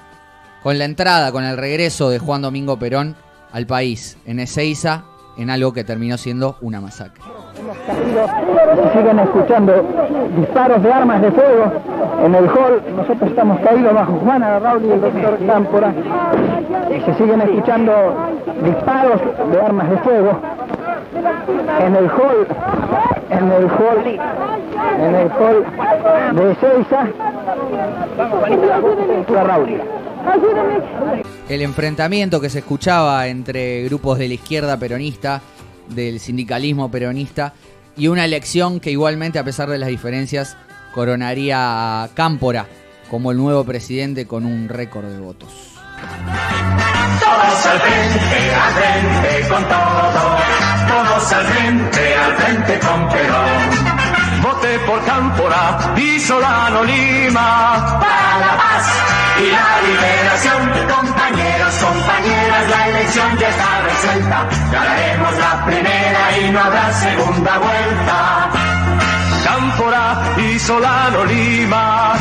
con 0.63 0.77
la 0.77 0.85
entrada, 0.85 1.31
con 1.31 1.43
el 1.43 1.57
regreso 1.57 2.09
de 2.09 2.19
Juan 2.19 2.41
Domingo 2.41 2.77
Perón 2.79 3.15
al 3.51 3.67
país 3.67 4.17
en 4.25 4.39
Ezeiza, 4.39 5.05
en 5.37 5.49
algo 5.49 5.73
que 5.73 5.83
terminó 5.83 6.17
siendo 6.17 6.57
una 6.61 6.81
masacre. 6.81 7.23
Se 7.71 8.97
siguen 8.97 9.19
escuchando 9.19 9.73
disparos 10.35 10.83
de 10.83 10.91
armas 10.91 11.21
de 11.21 11.31
fuego 11.31 11.71
en 12.25 12.35
el 12.35 12.45
hall. 12.45 12.81
Nosotros 12.95 13.29
estamos 13.29 13.59
caídos 13.61 13.93
bajo 13.93 14.13
Juana 14.13 14.59
Raúl 14.59 14.85
y 14.85 14.91
el 14.91 15.01
doctor 15.01 15.37
Cámpora. 15.45 15.93
Se 17.05 17.13
siguen 17.15 17.41
escuchando 17.41 17.91
disparos 18.63 19.21
de 19.51 19.61
armas 19.61 19.89
de 19.89 19.97
fuego 19.97 20.39
en 21.79 21.95
el 21.95 22.05
hall, 22.09 22.47
en 23.29 23.51
el 23.51 23.65
hall, 23.65 24.19
en 24.99 25.15
el 25.15 25.31
hall 25.31 25.65
de. 29.27 29.43
Raúl. 29.43 29.81
El 31.49 31.61
enfrentamiento 31.61 32.39
que 32.39 32.49
se 32.49 32.59
escuchaba 32.59 33.27
entre 33.27 33.83
grupos 33.85 34.19
de 34.19 34.27
la 34.27 34.33
izquierda 34.35 34.77
peronista, 34.77 35.41
del 35.95 36.19
sindicalismo 36.19 36.89
peronista, 36.91 37.53
y 37.97 38.07
una 38.07 38.25
elección 38.25 38.79
que 38.79 38.91
igualmente, 38.91 39.39
a 39.39 39.43
pesar 39.43 39.69
de 39.69 39.77
las 39.77 39.89
diferencias, 39.89 40.57
coronaría 40.93 42.03
a 42.03 42.09
Cámpora 42.13 42.67
como 43.09 43.31
el 43.31 43.37
nuevo 43.37 43.63
presidente 43.65 44.25
con 44.25 44.45
un 44.45 44.69
récord 44.69 45.05
de 45.05 45.19
votos. 45.19 45.49
Todos 47.19 47.65
al 47.65 47.79
frente, 47.81 48.55
al 48.55 48.73
frente 48.73 49.47
con 49.49 49.63
todo. 49.67 50.37
Todos 50.87 51.33
al 51.33 51.45
frente, 51.45 52.15
al 52.15 52.35
frente 52.35 52.79
con 52.79 53.09
Perón. 53.09 53.90
Voté 54.41 54.79
por 54.79 55.03
Cámpora 55.05 55.93
y 55.95 56.19
Solano 56.19 56.83
Lima. 56.83 57.99
Para 57.99 58.39
la 58.39 58.57
paz 58.57 58.85
y 59.39 59.51
la 59.51 59.81
liberación. 59.87 60.61
Compañeros, 60.89 61.73
compañeras, 61.75 62.69
la 62.69 62.87
elección 62.89 63.37
ya 63.37 63.49
está 63.49 63.81
resuelta. 63.81 64.49
Ganaremos 64.71 65.37
la 65.37 65.65
primera 65.65 66.37
y 66.39 66.51
no 66.51 66.59
habrá 66.59 66.93
segunda 66.93 67.57
vuelta. 67.59 68.49
Cámpora 69.43 70.33
y 70.37 70.59
Solano 70.59 71.25
Lima. 71.25 72.13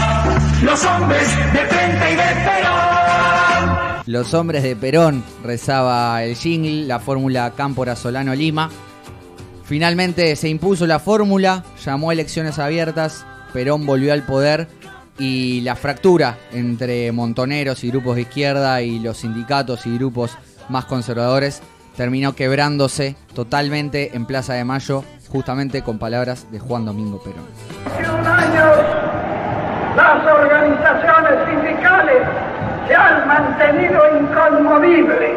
Los 0.63 0.85
hombres 0.85 1.53
de 1.53 1.67
frente 1.67 2.13
y 2.13 2.17
de 2.17 2.45
Perón. 2.45 4.03
Los 4.07 4.35
hombres 4.35 4.63
de 4.63 4.77
Perón 4.77 5.25
rezaba 5.43 6.23
el 6.23 6.37
jingle, 6.37 6.87
la 6.87 6.99
fórmula 6.99 7.53
Cámpora 7.57 7.97
Solano 7.97 8.35
Lima. 8.35 8.69
Finalmente 9.71 10.35
se 10.35 10.49
impuso 10.49 10.85
la 10.85 10.99
fórmula, 10.99 11.63
llamó 11.85 12.11
a 12.11 12.13
elecciones 12.13 12.59
abiertas, 12.59 13.25
Perón 13.53 13.87
volvió 13.87 14.13
al 14.13 14.25
poder 14.25 14.67
y 15.17 15.61
la 15.61 15.77
fractura 15.77 16.39
entre 16.51 17.13
montoneros 17.13 17.85
y 17.85 17.91
grupos 17.93 18.17
de 18.17 18.23
izquierda 18.23 18.83
y 18.83 18.99
los 18.99 19.19
sindicatos 19.19 19.87
y 19.87 19.97
grupos 19.97 20.37
más 20.69 20.87
conservadores 20.87 21.63
terminó 21.97 22.35
quebrándose 22.35 23.15
totalmente 23.33 24.11
en 24.17 24.27
Plaza 24.27 24.55
de 24.55 24.65
Mayo, 24.65 25.05
justamente 25.29 25.83
con 25.83 26.01
palabras 26.01 26.51
de 26.51 26.59
Juan 26.59 26.85
Domingo 26.85 27.23
Perón. 27.23 27.47
Hace 27.87 28.11
un 28.11 28.27
año 28.27 28.65
las 29.95 30.27
organizaciones 30.27 31.49
sindicales 31.49 32.23
se 32.89 32.95
han 32.97 33.29
mantenido 33.29 34.03
inconmovibles 34.19 35.31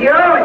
y 0.00 0.08
hoy 0.08 0.42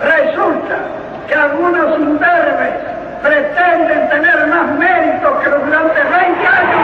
resulta 0.00 1.07
que 1.28 1.34
algunos 1.34 1.98
imberbes 2.00 2.74
pretenden 3.22 4.08
tener 4.08 4.46
más 4.46 4.78
mérito 4.78 5.40
que 5.40 5.50
durante 5.50 6.02
20 6.02 6.46
años. 6.46 6.78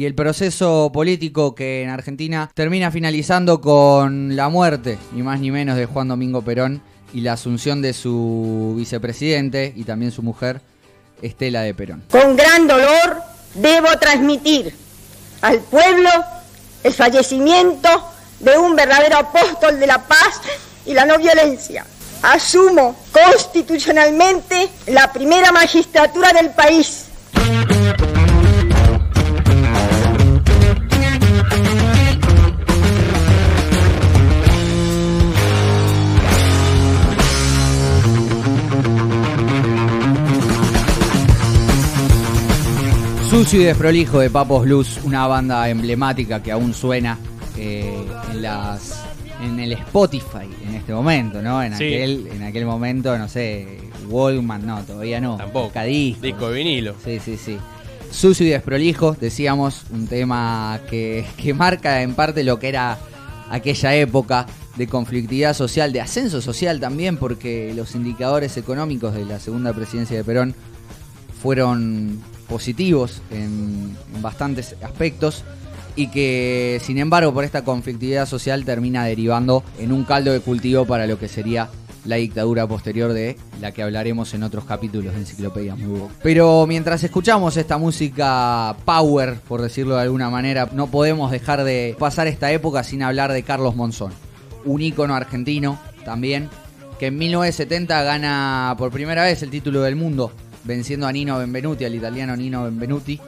y 0.00 0.06
el 0.06 0.14
proceso 0.14 0.90
político 0.94 1.54
que 1.54 1.82
en 1.82 1.90
Argentina 1.90 2.50
termina 2.54 2.90
finalizando 2.90 3.60
con 3.60 4.34
la 4.34 4.48
muerte, 4.48 4.96
ni 5.12 5.22
más 5.22 5.40
ni 5.40 5.50
menos, 5.50 5.76
de 5.76 5.84
Juan 5.84 6.08
Domingo 6.08 6.40
Perón 6.40 6.80
y 7.12 7.20
la 7.20 7.34
asunción 7.34 7.82
de 7.82 7.92
su 7.92 8.76
vicepresidente 8.78 9.74
y 9.76 9.84
también 9.84 10.10
su 10.10 10.22
mujer, 10.22 10.62
Estela 11.20 11.60
de 11.60 11.74
Perón. 11.74 12.02
Con 12.10 12.34
gran 12.34 12.66
dolor 12.66 13.18
debo 13.54 13.88
transmitir 13.98 14.74
al 15.42 15.58
pueblo 15.58 16.08
el 16.82 16.94
fallecimiento 16.94 17.88
de 18.40 18.56
un 18.58 18.74
verdadero 18.74 19.18
apóstol 19.18 19.78
de 19.78 19.86
la 19.86 19.98
paz 19.98 20.40
y 20.86 20.94
la 20.94 21.04
no 21.04 21.18
violencia. 21.18 21.84
Asumo 22.22 22.96
constitucionalmente 23.12 24.68
la 24.86 25.12
primera 25.12 25.52
magistratura 25.52 26.32
del 26.32 26.50
país. 26.50 27.04
Sucio 43.50 43.62
y 43.62 43.64
desprolijo 43.64 44.20
de 44.20 44.30
Papos 44.30 44.62
Blues, 44.62 45.00
una 45.02 45.26
banda 45.26 45.68
emblemática 45.68 46.40
que 46.40 46.52
aún 46.52 46.72
suena 46.72 47.18
eh, 47.58 47.92
en 48.30 48.42
las 48.42 49.02
en 49.42 49.58
el 49.58 49.72
Spotify 49.72 50.48
en 50.68 50.76
este 50.76 50.92
momento, 50.92 51.42
¿no? 51.42 51.60
En 51.60 51.76
Sí. 51.76 51.82
aquel 51.82 52.28
en 52.28 52.44
aquel 52.44 52.64
momento, 52.64 53.18
no 53.18 53.28
sé, 53.28 53.90
Walkman, 54.08 54.64
no, 54.64 54.80
todavía 54.84 55.20
no. 55.20 55.36
Tampoco. 55.36 55.70
Cadiscos. 55.72 56.22
Disco 56.22 56.48
de 56.48 56.58
vinilo. 56.58 56.94
Sí, 57.04 57.18
sí, 57.18 57.36
sí. 57.36 57.58
Sucio 58.12 58.46
y 58.46 58.50
desprolijo, 58.50 59.16
decíamos, 59.20 59.82
un 59.90 60.06
tema 60.06 60.78
que, 60.88 61.26
que 61.36 61.52
marca 61.52 62.02
en 62.02 62.14
parte 62.14 62.44
lo 62.44 62.60
que 62.60 62.68
era 62.68 62.98
aquella 63.50 63.96
época 63.96 64.46
de 64.76 64.86
conflictividad 64.86 65.54
social, 65.54 65.92
de 65.92 66.00
ascenso 66.00 66.40
social 66.40 66.78
también, 66.78 67.16
porque 67.16 67.72
los 67.74 67.96
indicadores 67.96 68.56
económicos 68.56 69.12
de 69.12 69.24
la 69.24 69.40
segunda 69.40 69.72
presidencia 69.72 70.16
de 70.16 70.22
Perón 70.22 70.54
fueron 71.42 72.20
positivos 72.50 73.22
en, 73.30 73.96
bastantes 74.20 74.74
aspectos 74.82 75.44
y 75.96 76.08
que 76.08 76.80
sin 76.84 76.98
embargo 76.98 77.32
por 77.32 77.44
esta 77.44 77.64
conflictividad 77.64 78.26
social 78.26 78.64
termina 78.64 79.04
derivando 79.04 79.64
en 79.78 79.92
un 79.92 80.04
caldo 80.04 80.32
de 80.32 80.40
cultivo 80.40 80.84
para 80.84 81.06
lo 81.06 81.18
que 81.18 81.28
sería 81.28 81.70
la 82.04 82.16
dictadura 82.16 82.66
posterior 82.66 83.12
de 83.12 83.36
la 83.60 83.72
que 83.72 83.82
hablaremos 83.82 84.34
en 84.34 84.42
otros 84.42 84.64
capítulos 84.64 85.14
de 85.14 85.20
Enciclopedia 85.20 85.76
Muy. 85.76 86.02
Pero 86.22 86.66
mientras 86.66 87.04
escuchamos 87.04 87.56
esta 87.56 87.78
música 87.78 88.74
power, 88.84 89.36
por 89.46 89.62
decirlo 89.62 89.96
de 89.96 90.02
alguna 90.02 90.30
manera, 90.30 90.68
no 90.72 90.88
podemos 90.88 91.30
dejar 91.30 91.62
de 91.64 91.94
pasar 91.98 92.26
esta 92.26 92.50
época 92.52 92.82
sin 92.82 93.02
hablar 93.02 93.32
de 93.32 93.42
Carlos 93.42 93.76
Monzón, 93.76 94.12
un 94.64 94.80
ícono 94.80 95.14
argentino 95.14 95.78
también, 96.04 96.48
que 96.98 97.06
en 97.06 97.18
1970 97.18 98.02
gana 98.02 98.74
por 98.78 98.90
primera 98.90 99.24
vez 99.24 99.42
el 99.42 99.50
título 99.50 99.82
del 99.82 99.96
mundo, 99.96 100.32
venciendo 100.64 101.06
a 101.06 101.12
Nino 101.12 101.38
Benvenuti, 101.38 101.84
al 101.84 101.94
italiano 101.94 102.36
Nino 102.36 102.64
Benvenuti. 102.64 103.20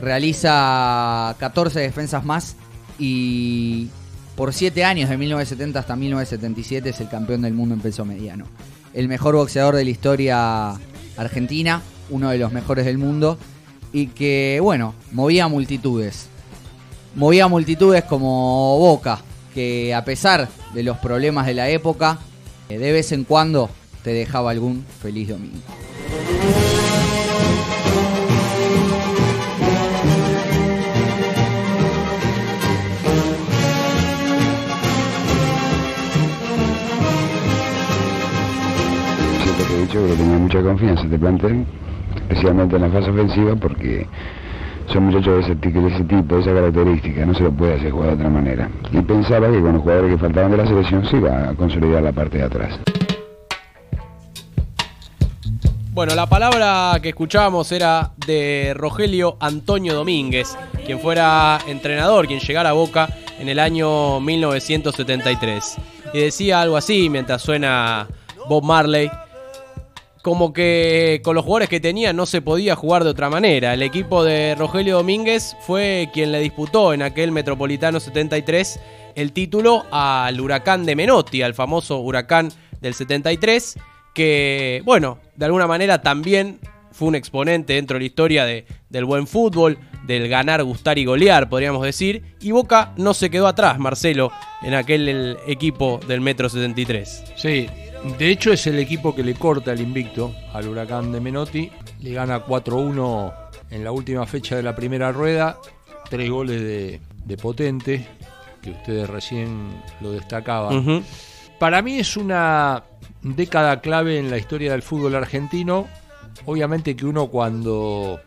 Realiza 0.00 1.34
14 1.38 1.80
defensas 1.80 2.24
más 2.24 2.56
y 2.98 3.88
por 4.34 4.54
7 4.54 4.84
años, 4.84 5.10
de 5.10 5.18
1970 5.18 5.78
hasta 5.78 5.96
1977, 5.96 6.88
es 6.88 7.00
el 7.00 7.08
campeón 7.08 7.42
del 7.42 7.52
mundo 7.52 7.74
en 7.74 7.80
peso 7.80 8.04
mediano. 8.04 8.46
El 8.94 9.08
mejor 9.08 9.36
boxeador 9.36 9.76
de 9.76 9.84
la 9.84 9.90
historia 9.90 10.70
argentina 11.16 11.82
uno 12.10 12.30
de 12.30 12.38
los 12.38 12.52
mejores 12.52 12.84
del 12.84 12.98
mundo 12.98 13.38
y 13.92 14.08
que, 14.08 14.58
bueno, 14.62 14.94
movía 15.12 15.48
multitudes. 15.48 16.28
Movía 17.14 17.48
multitudes 17.48 18.04
como 18.04 18.78
Boca, 18.78 19.20
que 19.54 19.94
a 19.94 20.04
pesar 20.04 20.48
de 20.74 20.82
los 20.82 20.98
problemas 20.98 21.46
de 21.46 21.54
la 21.54 21.68
época, 21.68 22.18
eh, 22.68 22.78
de 22.78 22.92
vez 22.92 23.12
en 23.12 23.24
cuando 23.24 23.70
te 24.04 24.12
dejaba 24.12 24.50
algún 24.50 24.84
feliz 25.02 25.28
domingo. 25.28 25.58
He 39.90 39.92
dicho 39.92 40.06
que 40.06 40.22
tenía 40.22 40.38
mucha 40.38 40.62
confianza 40.62 41.02
este 41.02 41.18
plantel, 41.18 41.66
especialmente 42.28 42.76
en 42.76 42.82
la 42.82 42.90
fase 42.90 43.10
ofensiva, 43.10 43.56
porque 43.56 44.06
son 44.86 45.06
muchachos 45.06 45.34
de 45.34 45.52
ese, 45.52 45.54
de 45.56 45.88
ese 45.88 46.04
tipo, 46.04 46.36
de 46.36 46.42
esa 46.42 46.54
característica, 46.54 47.26
no 47.26 47.34
se 47.34 47.42
lo 47.42 47.50
puede 47.50 47.74
hacer 47.74 47.90
jugar 47.90 48.10
de 48.10 48.14
otra 48.14 48.30
manera. 48.30 48.70
Y 48.92 49.00
pensaba 49.00 49.50
que 49.50 49.60
con 49.60 49.72
los 49.72 49.82
jugadores 49.82 50.12
que 50.12 50.18
faltaban 50.18 50.52
de 50.52 50.58
la 50.58 50.66
selección 50.68 51.04
se 51.06 51.16
iba 51.16 51.48
a 51.48 51.54
consolidar 51.54 52.04
la 52.04 52.12
parte 52.12 52.38
de 52.38 52.44
atrás. 52.44 52.78
Bueno, 55.90 56.14
la 56.14 56.26
palabra 56.26 56.96
que 57.02 57.08
escuchábamos 57.08 57.72
era 57.72 58.12
de 58.28 58.74
Rogelio 58.76 59.38
Antonio 59.40 59.94
Domínguez, 59.94 60.56
quien 60.86 61.00
fuera 61.00 61.58
entrenador, 61.66 62.28
quien 62.28 62.38
llegara 62.38 62.70
a 62.70 62.74
Boca 62.74 63.08
en 63.40 63.48
el 63.48 63.58
año 63.58 64.20
1973. 64.20 65.78
Y 66.14 66.20
decía 66.20 66.60
algo 66.60 66.76
así 66.76 67.10
mientras 67.10 67.42
suena 67.42 68.06
Bob 68.48 68.62
Marley, 68.62 69.10
como 70.22 70.52
que 70.52 71.20
con 71.24 71.34
los 71.34 71.44
jugadores 71.44 71.68
que 71.68 71.80
tenía 71.80 72.12
no 72.12 72.26
se 72.26 72.42
podía 72.42 72.76
jugar 72.76 73.04
de 73.04 73.10
otra 73.10 73.30
manera. 73.30 73.72
El 73.74 73.82
equipo 73.82 74.22
de 74.24 74.54
Rogelio 74.54 74.96
Domínguez 74.96 75.56
fue 75.60 76.10
quien 76.12 76.30
le 76.32 76.40
disputó 76.40 76.92
en 76.92 77.02
aquel 77.02 77.32
Metropolitano 77.32 78.00
73 78.00 78.80
el 79.14 79.32
título 79.32 79.86
al 79.90 80.40
Huracán 80.40 80.84
de 80.84 80.94
Menotti, 80.96 81.42
al 81.42 81.54
famoso 81.54 81.98
Huracán 81.98 82.50
del 82.80 82.94
73, 82.94 83.78
que, 84.14 84.82
bueno, 84.84 85.18
de 85.36 85.44
alguna 85.46 85.66
manera 85.66 86.00
también 86.02 86.58
fue 86.92 87.08
un 87.08 87.14
exponente 87.14 87.74
dentro 87.74 87.94
de 87.94 88.00
la 88.00 88.06
historia 88.06 88.44
de- 88.44 88.66
del 88.88 89.04
buen 89.04 89.26
fútbol, 89.26 89.78
del 90.06 90.28
ganar, 90.28 90.62
gustar 90.64 90.98
y 90.98 91.04
golear, 91.04 91.48
podríamos 91.48 91.82
decir. 91.82 92.22
Y 92.40 92.50
Boca 92.50 92.92
no 92.96 93.14
se 93.14 93.30
quedó 93.30 93.46
atrás, 93.46 93.78
Marcelo, 93.78 94.32
en 94.62 94.74
aquel 94.74 95.08
el 95.08 95.36
equipo 95.46 96.00
del 96.06 96.20
Metro 96.20 96.48
73. 96.48 97.24
Sí, 97.36 97.68
de 98.18 98.30
hecho 98.30 98.52
es 98.52 98.66
el 98.66 98.78
equipo 98.78 99.14
que 99.14 99.22
le 99.22 99.34
corta 99.34 99.72
el 99.72 99.80
invicto 99.80 100.34
al 100.52 100.68
Huracán 100.68 101.12
de 101.12 101.20
Menotti. 101.20 101.70
Le 102.00 102.12
gana 102.12 102.44
4-1 102.44 103.34
en 103.70 103.84
la 103.84 103.92
última 103.92 104.26
fecha 104.26 104.56
de 104.56 104.62
la 104.62 104.74
primera 104.74 105.12
rueda. 105.12 105.58
Tres 106.08 106.30
goles 106.30 106.60
de, 106.60 107.00
de 107.24 107.36
Potente, 107.36 108.06
que 108.62 108.70
ustedes 108.70 109.08
recién 109.08 109.82
lo 110.00 110.12
destacaban. 110.12 111.04
Para 111.58 111.82
mí 111.82 111.98
es 111.98 112.16
una 112.16 112.84
década 113.22 113.80
clave 113.80 114.18
en 114.18 114.30
la 114.30 114.38
historia 114.38 114.72
del 114.72 114.82
fútbol 114.82 115.14
argentino. 115.14 115.86
Obviamente 116.46 116.96
que 116.96 117.04
uno 117.04 117.26
cuando 117.26 118.20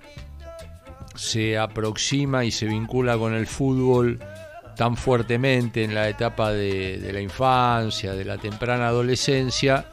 se 1.16 1.58
aproxima 1.58 2.46
y 2.46 2.52
se 2.52 2.68
vincula 2.68 3.18
con 3.18 3.34
el 3.34 3.48
fútbol 3.48 4.20
tan 4.76 4.98
fuertemente 4.98 5.84
en 5.84 5.94
la 5.94 6.10
etapa 6.10 6.52
de, 6.52 7.10
la 7.12 7.22
infancia, 7.22 8.14
de 8.14 8.26
la 8.26 8.38
temprana 8.38 8.88
adolescencia, 8.88 9.86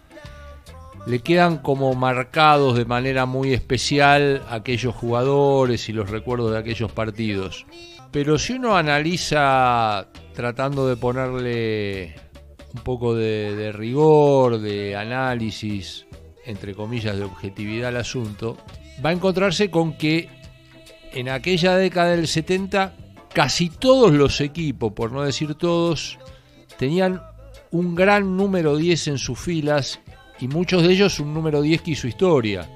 le 1.07 1.21
quedan 1.21 1.59
como 1.59 1.95
marcados 1.95 2.77
de 2.77 2.85
manera 2.85 3.27
muy 3.27 3.53
especial 3.53 4.43
aquellos 4.51 4.95
jugadores 4.95 5.89
y 5.89 5.93
los 5.93 6.11
recuerdos 6.11 6.53
de 6.53 6.59
aquellos 6.59 6.93
partidos. 6.93 7.67
Pero 8.11 8.39
si 8.39 8.55
uno 8.55 8.77
analiza 8.77 10.09
tratando 10.35 10.89
de 10.89 10.97
ponerle 10.97 12.15
un 12.75 12.83
poco 12.83 13.15
de, 13.15 13.55
de 13.55 13.73
rigor, 13.73 14.61
de 14.61 14.97
análisis, 14.97 16.07
entre 16.45 16.75
comillas, 16.75 17.17
de 17.17 17.25
objetividad 17.25 17.89
al 17.89 17.99
asunto, 17.99 18.57
va 19.05 19.11
a 19.11 19.13
encontrarse 19.13 19.71
con 19.71 19.95
que 19.95 20.29
en 21.13 21.29
aquella 21.29 21.77
década 21.77 22.11
del 22.11 22.29
70 22.29 22.95
casi 23.33 23.71
todos 23.71 24.13
los 24.13 24.41
equipos, 24.41 24.93
por 24.93 25.13
no 25.13 25.23
decir 25.23 25.55
todos, 25.55 26.19
tenían 26.79 27.23
un 27.71 27.95
gran 27.95 28.37
número 28.37 28.77
10 28.77 29.09
en 29.09 29.19
sus 29.19 29.39
filas 29.39 30.01
y 30.41 30.49
muchos 30.49 30.83
de 30.83 30.93
ellos 30.93 31.21
un 31.21 31.35
número 31.35 31.61
10 31.63 31.83
que 31.83 31.91
hizo 31.93 32.09
historia. 32.09 32.69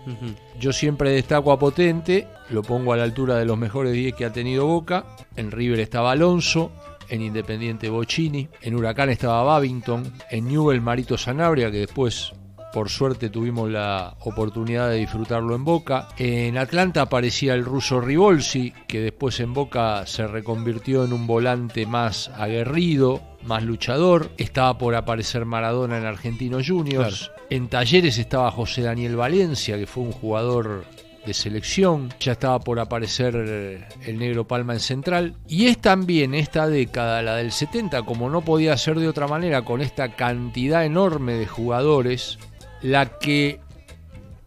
Yo 0.61 0.73
siempre 0.73 1.11
destaco 1.11 1.51
a 1.53 1.59
Potente, 1.59 2.29
lo 2.51 2.63
pongo 2.63 2.93
a 2.93 2.97
la 2.97 3.05
altura 3.05 3.37
de 3.37 3.47
los 3.47 3.59
mejores 3.59 3.93
10 3.93 4.15
que 4.15 4.25
ha 4.25 4.33
tenido 4.33 4.67
Boca. 4.67 5.05
En 5.37 5.51
River 5.51 5.81
estaba 5.81 6.13
Alonso, 6.13 6.71
en 7.09 7.23
Independiente 7.23 7.89
Bocini, 7.89 8.49
en 8.61 8.75
Huracán 8.75 9.11
estaba 9.11 9.43
Babington, 9.43 10.13
en 10.31 10.49
Newell 10.49 10.81
Marito 10.81 11.19
Sanabria, 11.19 11.71
que 11.71 11.79
después 11.79 12.33
por 12.75 12.91
suerte 12.91 13.31
tuvimos 13.31 13.71
la 13.71 14.17
oportunidad 14.23 14.91
de 14.91 14.97
disfrutarlo 14.97 15.55
en 15.55 15.65
Boca. 15.65 16.09
En 16.19 16.59
Atlanta 16.59 17.03
aparecía 17.03 17.55
el 17.55 17.65
ruso 17.65 18.01
Rivolsi, 18.01 18.73
que 18.89 19.01
después 19.01 19.39
en 19.39 19.55
Boca 19.55 20.05
se 20.09 20.27
reconvirtió 20.27 21.05
en 21.05 21.13
un 21.13 21.29
volante 21.29 21.87
más 21.87 22.33
aguerrido, 22.37 23.23
más 23.45 23.63
luchador. 23.63 24.33
Estaba 24.39 24.77
por 24.77 24.97
aparecer 24.97 25.45
Maradona 25.45 25.99
en 25.99 26.05
Argentinos 26.05 26.67
Juniors. 26.69 27.31
En 27.49 27.69
Talleres 27.69 28.19
estaba 28.19 28.51
José 28.51 28.83
Daniel 28.83 29.15
Valencia, 29.15 29.79
que 29.79 29.87
fue 29.87 30.03
un 30.03 30.13
jugador 30.13 30.85
de 31.25 31.33
selección, 31.33 32.13
ya 32.19 32.33
estaba 32.33 32.59
por 32.61 32.81
aparecer 32.81 33.35
eh, 33.37 33.85
el 34.05 34.19
negro 34.19 34.47
Palma 34.47 34.75
en 34.75 34.81
Central, 34.81 35.35
y 35.49 35.67
es 35.69 35.79
también 35.79 36.35
esta 36.35 36.67
década, 36.67 37.23
la 37.23 37.37
del 37.37 37.53
70, 37.53 38.03
como 38.03 38.29
no 38.29 38.43
podía 38.43 38.77
ser 38.77 38.99
de 38.99 39.09
otra 39.09 39.27
manera, 39.27 39.63
con 39.63 39.81
esta 39.81 40.17
cantidad 40.17 40.85
enorme 40.85 41.35
de 41.35 41.47
jugadores, 41.47 42.39
la 42.85 43.19
que 43.19 43.61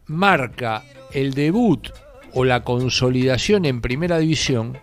marca 0.06 0.84
el 1.12 1.34
debut 1.34 1.89
o 2.34 2.45
la 2.45 2.63
consolidación 2.63 3.65
en 3.65 3.82
primera 3.82 4.19
división 4.19 4.78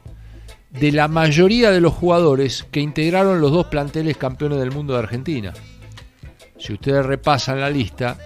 de 0.71 0.90
la 0.90 1.07
mayoría 1.07 1.71
de 1.71 1.81
los 1.81 1.93
jugadores 1.93 2.67
que 2.73 2.81
integraron 2.81 3.40
los 3.40 3.53
dos 3.53 3.67
planteles 3.67 4.17
campeones 4.17 4.59
del 4.59 4.73
mundo 4.73 4.95
de 4.95 4.99
Argentina. 4.99 5.53
Si 6.59 6.73
ustedes 6.73 7.07
repasan 7.07 7.61
la 7.61 7.71
lista, 7.71 8.19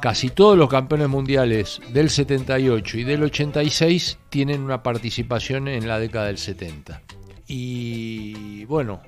casi 0.00 0.30
todos 0.30 0.56
los 0.56 0.68
campeones 0.68 1.08
mundiales 1.08 1.80
del 1.92 2.08
78 2.08 2.98
y 2.98 3.02
del 3.04 3.24
86 3.24 4.18
tienen 4.28 4.62
una 4.62 4.80
participación 4.80 5.66
en 5.66 5.88
la 5.88 5.98
década 5.98 6.26
del 6.26 6.38
70. 6.38 7.02
Y 7.48 8.64
bueno, 8.66 9.02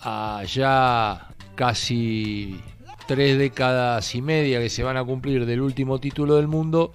allá 0.00 1.26
casi 1.56 2.60
tres 3.06 3.38
décadas 3.38 4.14
y 4.14 4.22
media 4.22 4.60
que 4.60 4.68
se 4.68 4.82
van 4.82 4.96
a 4.96 5.04
cumplir 5.04 5.46
del 5.46 5.60
último 5.60 5.98
título 5.98 6.36
del 6.36 6.48
mundo, 6.48 6.92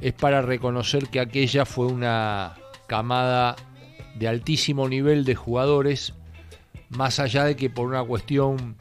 es 0.00 0.12
para 0.12 0.42
reconocer 0.42 1.08
que 1.08 1.20
aquella 1.20 1.64
fue 1.64 1.86
una 1.86 2.54
camada 2.86 3.56
de 4.16 4.28
altísimo 4.28 4.88
nivel 4.88 5.24
de 5.24 5.34
jugadores, 5.34 6.14
más 6.88 7.18
allá 7.18 7.44
de 7.44 7.56
que 7.56 7.70
por 7.70 7.86
una 7.86 8.02
cuestión 8.02 8.76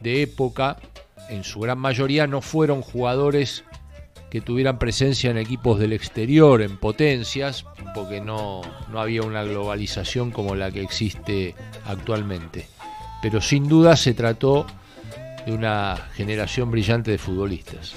de 0.00 0.22
época, 0.22 0.76
en 1.28 1.44
su 1.44 1.60
gran 1.60 1.78
mayoría 1.78 2.26
no 2.26 2.40
fueron 2.40 2.82
jugadores 2.82 3.64
que 4.30 4.40
tuvieran 4.40 4.78
presencia 4.78 5.30
en 5.30 5.38
equipos 5.38 5.78
del 5.78 5.92
exterior, 5.92 6.60
en 6.62 6.76
potencias, 6.76 7.64
porque 7.94 8.20
no, 8.20 8.60
no 8.90 9.00
había 9.00 9.22
una 9.22 9.42
globalización 9.42 10.30
como 10.30 10.54
la 10.54 10.70
que 10.70 10.82
existe 10.82 11.54
actualmente. 11.86 12.66
Pero 13.22 13.40
sin 13.40 13.68
duda 13.68 13.96
se 13.96 14.14
trató 14.14 14.66
de 15.48 15.54
una 15.54 15.96
generación 16.14 16.70
brillante 16.70 17.10
de 17.10 17.16
futbolistas. 17.16 17.94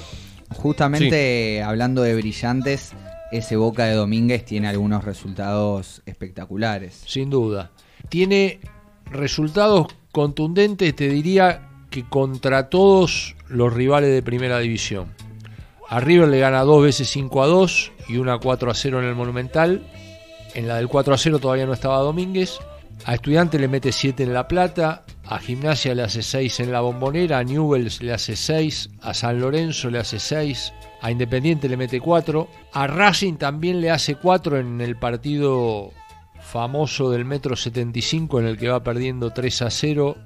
Justamente 0.56 1.62
hablando 1.62 2.02
de 2.02 2.16
brillantes, 2.16 2.94
ese 3.32 3.58
Boca 3.58 3.86
de 3.86 3.94
Domínguez 3.94 4.46
tiene 4.46 4.70
algunos 4.70 5.04
resultados 5.04 6.02
espectaculares. 6.06 7.04
Sin 7.06 7.30
duda. 7.30 7.72
Tiene 8.08 8.62
resultados 9.06 9.88
contundentes, 10.14 10.96
te 10.96 11.10
diría 11.10 11.68
que 11.90 12.08
contra 12.08 12.70
todos 12.70 13.36
los 13.50 13.74
rivales 13.74 14.14
de 14.14 14.24
primera 14.24 14.60
división. 14.60 15.08
A 15.90 16.00
River 16.00 16.30
le 16.30 16.40
gana 16.40 16.62
dos 16.62 16.82
veces 16.82 17.10
5 17.10 17.44
a 17.44 17.48
2 17.48 17.92
y 18.08 18.16
una 18.16 18.38
4 18.38 18.72
a 18.72 18.74
0 18.74 19.02
en 19.02 19.10
el 19.10 19.16
Monumental. 19.16 19.86
En 20.54 20.70
la 20.70 20.78
del 20.78 20.88
4 20.88 21.14
a 21.14 21.18
0 21.18 21.40
todavía 21.40 21.66
no 21.66 21.74
estaba 21.74 22.00
Domínguez. 22.00 22.60
A 23.04 23.16
Estudiante 23.16 23.60
le 23.60 23.68
mete 23.68 23.92
7 23.92 24.24
en 24.24 24.34
La 24.34 24.48
Plata. 24.48 25.04
A 25.26 25.40
Gimnasia 25.40 25.96
le 25.96 26.04
hace 26.04 26.22
6 26.22 26.62
en 26.62 26.72
La 26.72 26.82
Bombonera. 26.82 27.40
A 27.40 27.44
Newells 27.44 28.02
le 28.02 28.14
hace 28.14 28.36
6. 28.36 28.90
A 29.02 29.14
San 29.14 29.40
Lorenzo 29.40 29.90
le 29.90 30.00
hace 30.00 30.20
6. 30.20 30.74
A 31.02 31.12
Independiente 31.12 31.70
le 31.70 31.78
mete 31.78 32.00
4. 32.00 32.48
A 32.74 32.88
Racing 32.88 33.36
también 33.36 33.82
le 33.82 33.92
hace 33.92 34.16
4 34.16 34.60
en 34.60 34.82
el 34.82 34.98
partido 34.98 35.92
famoso 36.42 37.12
del 37.12 37.24
Metro 37.24 37.56
75 37.56 38.40
en 38.40 38.48
el 38.48 38.58
que 38.58 38.70
va 38.70 38.84
perdiendo 38.84 39.32
3 39.32 39.62
a 39.62 39.70
0 39.70 40.18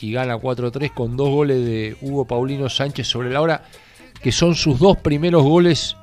y 0.00 0.12
gana 0.12 0.36
4-3 0.36 0.92
con 0.94 1.16
dos 1.16 1.28
goles 1.28 1.64
de 1.64 1.96
Hugo 2.00 2.26
Paulino 2.26 2.68
Sánchez 2.68 3.06
sobre 3.06 3.30
la 3.30 3.40
hora, 3.40 3.64
que 4.22 4.32
son 4.32 4.54
sus 4.54 4.78
dos 4.78 4.96
primeros 4.96 5.42
goles 5.42 5.96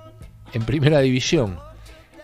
en 0.53 0.63
primera 0.63 0.99
división 0.99 1.59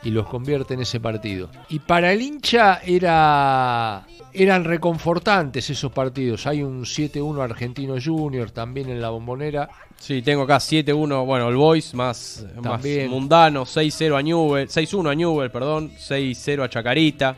y 0.04 0.12
los 0.12 0.28
convierte 0.28 0.74
en 0.74 0.82
ese 0.82 1.00
partido. 1.00 1.50
Y 1.70 1.80
para 1.80 2.12
el 2.12 2.22
hincha 2.22 2.82
era 2.86 4.06
eran 4.34 4.64
reconfortantes 4.64 5.70
esos 5.70 5.92
partidos. 5.92 6.48
Hay 6.48 6.64
un 6.64 6.84
7-1 6.84 7.42
Argentino 7.42 7.96
Junior 8.04 8.52
también 8.52 8.90
en 8.90 9.02
la 9.02 9.10
bombonera. 9.10 9.70
Sí, 9.98 10.22
tengo 10.22 10.44
acá 10.44 10.58
7-1, 10.58 11.26
bueno, 11.26 11.50
el 11.50 11.56
Boys 11.56 11.94
más, 11.94 12.46
más 12.62 12.84
mundano, 13.08 13.64
6-0 13.66 14.18
a 14.18 14.22
Newell, 14.22 14.68
6-1 14.68 15.12
a 15.12 15.16
Newell, 15.16 15.52
perdón, 15.52 15.92
6-0 15.92 16.64
a 16.64 16.70
Chacarita. 16.70 17.38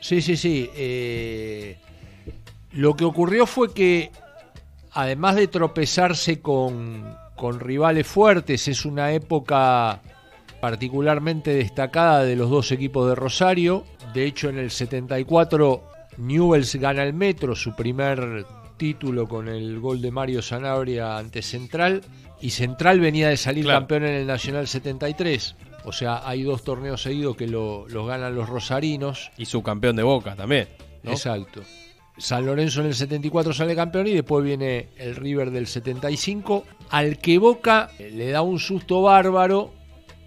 Sí, 0.00 0.20
sí, 0.20 0.36
sí. 0.36 0.68
eh, 0.74 1.78
lo 2.72 2.96
que 2.96 3.04
ocurrió 3.04 3.46
fue 3.46 3.72
que, 3.72 4.10
además 4.92 5.36
de 5.36 5.46
tropezarse 5.46 6.40
con, 6.40 7.16
con 7.36 7.60
rivales 7.60 8.06
fuertes, 8.06 8.66
es 8.66 8.84
una 8.84 9.12
época 9.12 10.00
particularmente 10.60 11.52
destacada 11.54 12.24
de 12.24 12.36
los 12.36 12.48
dos 12.48 12.72
equipos 12.72 13.08
de 13.08 13.14
Rosario. 13.14 13.84
De 14.14 14.24
hecho, 14.24 14.48
en 14.48 14.58
el 14.58 14.70
74 14.70 15.91
Newells 16.18 16.74
gana 16.76 17.02
el 17.04 17.14
Metro, 17.14 17.54
su 17.54 17.74
primer 17.74 18.44
título 18.76 19.28
con 19.28 19.48
el 19.48 19.78
gol 19.80 20.00
de 20.02 20.10
Mario 20.10 20.42
Sanabria 20.42 21.16
ante 21.18 21.42
Central. 21.42 22.02
Y 22.40 22.50
Central 22.50 22.98
venía 23.00 23.28
de 23.28 23.36
salir 23.36 23.64
Claro. 23.64 23.80
campeón 23.80 24.04
en 24.04 24.14
el 24.14 24.26
Nacional 24.26 24.66
73. 24.66 25.54
O 25.84 25.92
sea, 25.92 26.22
hay 26.28 26.42
dos 26.42 26.62
torneos 26.64 27.02
seguidos 27.02 27.36
que 27.36 27.46
lo- 27.46 27.86
los 27.88 28.06
ganan 28.06 28.34
los 28.34 28.48
rosarinos. 28.48 29.30
Y 29.36 29.44
su 29.46 29.62
campeón 29.62 29.96
de 29.96 30.02
Boca 30.02 30.34
también. 30.34 30.68
¿no? 31.02 31.12
Exacto. 31.12 31.62
San 32.18 32.44
Lorenzo 32.46 32.80
en 32.82 32.88
el 32.88 32.94
74 32.94 33.52
sale 33.52 33.74
campeón 33.74 34.06
y 34.06 34.12
después 34.12 34.44
viene 34.44 34.90
el 34.96 35.16
River 35.16 35.50
del 35.50 35.66
75, 35.66 36.64
al 36.90 37.18
que 37.18 37.38
Boca 37.38 37.90
le 37.98 38.30
da 38.30 38.42
un 38.42 38.58
susto 38.58 39.02
bárbaro 39.02 39.72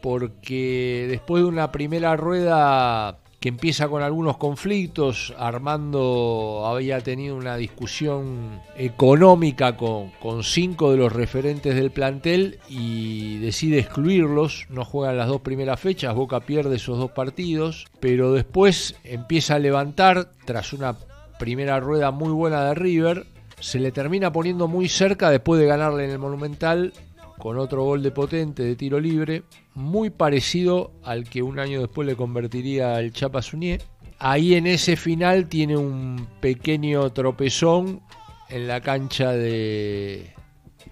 porque 0.02 1.06
después 1.10 1.44
de 1.44 1.50
una 1.50 1.72
primera 1.72 2.16
rueda 2.16 3.20
que 3.46 3.50
empieza 3.50 3.88
con 3.88 4.02
algunos 4.02 4.38
conflictos, 4.38 5.32
Armando 5.38 6.64
había 6.66 7.00
tenido 7.02 7.36
una 7.36 7.58
discusión 7.58 8.60
económica 8.76 9.78
con, 9.78 10.12
cinco 10.42 10.90
de 10.90 10.98
los 10.98 11.14
referentes 11.14 11.76
del 11.76 11.92
plantel 11.92 12.58
y 12.68 13.38
decide 13.38 13.78
excluirlos, 13.78 14.66
no 14.72 14.84
juegan 14.84 15.20
las 15.20 15.28
dos 15.28 15.42
primeras 15.42 15.80
fechas, 15.80 16.16
Boca 16.16 16.40
pierde 16.40 16.78
esos 16.78 16.98
dos 16.98 17.12
partidos, 17.12 17.86
pero 18.00 18.34
después 18.34 18.96
empieza 19.04 19.54
a 19.54 19.60
levantar 19.60 20.32
tras 20.46 20.74
una 20.74 20.96
primera 21.38 21.80
rueda 21.80 22.10
muy 22.10 22.32
buena 22.32 22.66
de 22.66 22.74
River, 22.74 23.28
se 23.60 23.80
le 23.80 23.92
termina 23.92 24.34
poniendo 24.34 24.68
muy 24.68 24.90
cerca 24.90 25.30
después 25.30 25.62
de 25.62 25.68
ganarle 25.68 26.06
en 26.06 26.10
el 26.10 26.18
Monumental 26.18 26.94
con 27.38 27.60
otro 27.60 27.84
gol 27.84 28.02
de 28.02 28.10
potente 28.10 28.64
de 28.64 28.76
tiro 28.76 29.00
libre, 29.00 29.44
muy 29.76 30.10
parecido 30.10 30.94
al 31.04 31.30
que 31.30 31.44
un 31.44 31.60
año 31.60 31.82
después 31.82 32.08
le 32.08 32.16
convertiría 32.16 33.00
el 33.00 33.12
Chapa 33.12 33.42
Suñé. 33.42 33.80
Ahí 34.18 34.56
en 34.56 34.66
ese 34.66 34.96
final 34.96 35.48
tiene 35.48 35.76
un 35.76 36.28
pequeño 36.40 37.12
tropezón 37.12 38.02
en 38.50 38.68
la 38.68 38.80
cancha 38.80 39.34
de, 39.34 40.34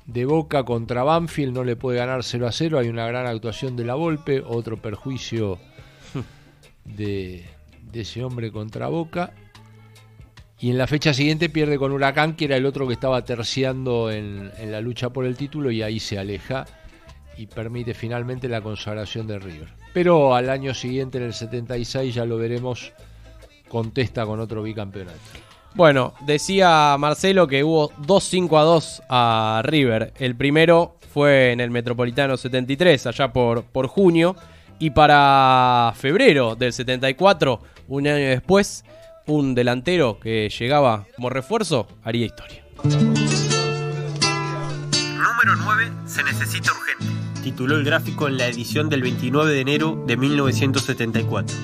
de 0.05 0.25
Boca 0.25 0.63
contra 0.63 1.03
Banfield, 1.03 1.53
no 1.53 1.63
le 1.63 1.77
puede 1.77 1.99
ganar 1.99 2.23
0 2.23 2.45
a 2.45 2.51
0, 2.51 2.79
hay 2.79 2.89
una 2.89 3.07
gran 3.07 3.25
actuación 3.25 3.77
de 3.77 3.85
la 3.85 3.95
Volpe, 3.95 4.43
otro 4.45 4.75
perjuicio 4.75 5.59
de, 6.83 7.45
de 7.91 8.01
ese 8.01 8.23
hombre 8.23 8.51
contra 8.51 8.89
Boca. 8.89 9.33
Y 10.59 10.69
en 10.69 10.77
la 10.77 10.87
fecha 10.87 11.13
siguiente 11.13 11.49
pierde 11.49 11.77
con 11.77 11.91
Huracán, 11.93 12.35
que 12.35 12.45
era 12.45 12.57
el 12.57 12.65
otro 12.65 12.87
que 12.87 12.93
estaba 12.93 13.23
terciando 13.23 14.11
en, 14.11 14.51
en 14.57 14.71
la 14.71 14.81
lucha 14.81 15.09
por 15.09 15.25
el 15.25 15.37
título, 15.37 15.71
y 15.71 15.81
ahí 15.81 15.99
se 15.99 16.17
aleja 16.17 16.65
y 17.37 17.47
permite 17.47 17.93
finalmente 17.93 18.47
la 18.47 18.61
consagración 18.61 19.27
de 19.27 19.39
River. 19.39 19.69
Pero 19.93 20.35
al 20.35 20.49
año 20.49 20.73
siguiente, 20.73 21.17
en 21.17 21.25
el 21.25 21.33
76, 21.33 22.15
ya 22.15 22.25
lo 22.25 22.37
veremos, 22.37 22.91
contesta 23.69 24.25
con 24.25 24.39
otro 24.39 24.63
bicampeonato. 24.63 25.19
Bueno, 25.75 26.13
decía 26.21 26.95
Marcelo 26.99 27.47
que 27.47 27.63
hubo 27.63 27.91
dos 27.97 28.23
5 28.25 28.59
a 28.59 28.63
2 28.63 29.03
a 29.09 29.61
River. 29.63 30.13
El 30.19 30.35
primero 30.35 30.97
fue 31.13 31.51
en 31.51 31.59
el 31.59 31.71
Metropolitano 31.71 32.37
73, 32.37 33.07
allá 33.07 33.33
por, 33.33 33.63
por 33.63 33.87
junio. 33.87 34.35
Y 34.79 34.91
para 34.91 35.93
febrero 35.95 36.55
del 36.55 36.73
74, 36.73 37.61
un 37.87 38.07
año 38.07 38.27
después, 38.27 38.83
un 39.27 39.55
delantero 39.55 40.19
que 40.19 40.49
llegaba 40.49 41.05
como 41.15 41.29
refuerzo 41.29 41.87
haría 42.03 42.25
historia. 42.25 42.63
Número 45.43 45.55
9 45.57 45.91
se 46.05 46.23
necesita 46.23 46.71
urgente. 46.71 47.22
Tituló 47.43 47.75
el 47.75 47.83
gráfico 47.83 48.29
en 48.29 48.37
la 48.37 48.47
edición 48.47 48.87
del 48.87 49.01
29 49.01 49.51
de 49.51 49.59
enero 49.59 50.01
de 50.07 50.15
1974. 50.15 51.57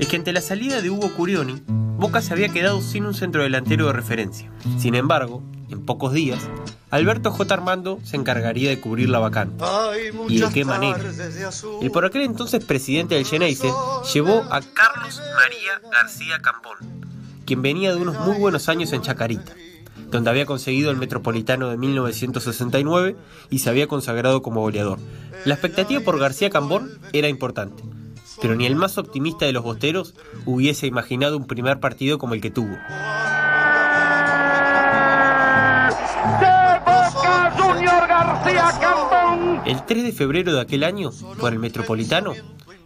Es 0.00 0.08
que 0.08 0.16
ante 0.16 0.32
la 0.32 0.40
salida 0.40 0.82
de 0.82 0.90
Hugo 0.90 1.14
Curioni, 1.14 1.62
Boca 1.68 2.20
se 2.20 2.32
había 2.32 2.48
quedado 2.48 2.80
sin 2.80 3.06
un 3.06 3.14
centro 3.14 3.44
delantero 3.44 3.86
de 3.86 3.92
referencia. 3.92 4.50
Sin 4.76 4.96
embargo, 4.96 5.44
en 5.68 5.86
pocos 5.86 6.12
días, 6.12 6.40
Alberto 6.90 7.30
J. 7.30 7.54
Armando 7.54 8.00
se 8.02 8.16
encargaría 8.16 8.70
de 8.70 8.80
cubrir 8.80 9.08
la 9.08 9.20
vacante. 9.20 9.64
¿Y 10.28 10.40
de 10.40 10.48
qué 10.50 10.64
manera? 10.64 10.98
El 11.80 11.90
por 11.92 12.04
aquel 12.04 12.22
entonces 12.22 12.64
presidente 12.64 13.14
del 13.14 13.24
Geneise 13.24 13.70
llevó 14.12 14.42
a 14.50 14.60
Carlos 14.60 15.22
María 15.36 15.90
García 15.92 16.40
Campón, 16.40 16.78
quien 17.46 17.62
venía 17.62 17.94
de 17.94 18.00
unos 18.00 18.18
muy 18.18 18.36
buenos 18.36 18.68
años 18.68 18.92
en 18.92 19.02
Chacarita, 19.02 19.54
donde 20.10 20.30
había 20.30 20.46
conseguido 20.46 20.90
el 20.90 20.96
Metropolitano 20.96 21.68
de 21.68 21.76
1969 21.76 23.16
y 23.50 23.58
se 23.60 23.70
había 23.70 23.86
consagrado 23.86 24.42
como 24.42 24.60
goleador. 24.60 24.98
La 25.44 25.54
expectativa 25.54 26.00
por 26.00 26.18
García 26.18 26.50
Cambón 26.50 26.98
era 27.12 27.28
importante, 27.28 27.82
pero 28.40 28.54
ni 28.54 28.66
el 28.66 28.76
más 28.76 28.98
optimista 28.98 29.46
de 29.46 29.52
los 29.52 29.62
bosteros 29.62 30.14
hubiese 30.44 30.86
imaginado 30.86 31.36
un 31.36 31.46
primer 31.46 31.80
partido 31.80 32.18
como 32.18 32.34
el 32.34 32.40
que 32.40 32.50
tuvo. 32.50 32.76
El 39.64 39.84
3 39.86 40.02
de 40.02 40.12
febrero 40.12 40.52
de 40.52 40.60
aquel 40.60 40.84
año, 40.84 41.10
por 41.38 41.52
el 41.52 41.58
Metropolitano, 41.58 42.34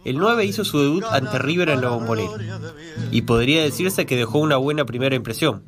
el 0.03 0.17
9 0.17 0.45
hizo 0.45 0.63
su 0.63 0.79
debut 0.79 1.03
ante 1.09 1.39
River 1.39 1.69
en 1.69 1.81
la 1.81 1.89
bombonera. 1.89 2.61
Y 3.11 3.23
podría 3.23 3.63
decirse 3.63 4.05
que 4.05 4.15
dejó 4.15 4.39
una 4.39 4.57
buena 4.57 4.85
primera 4.85 5.15
impresión, 5.15 5.63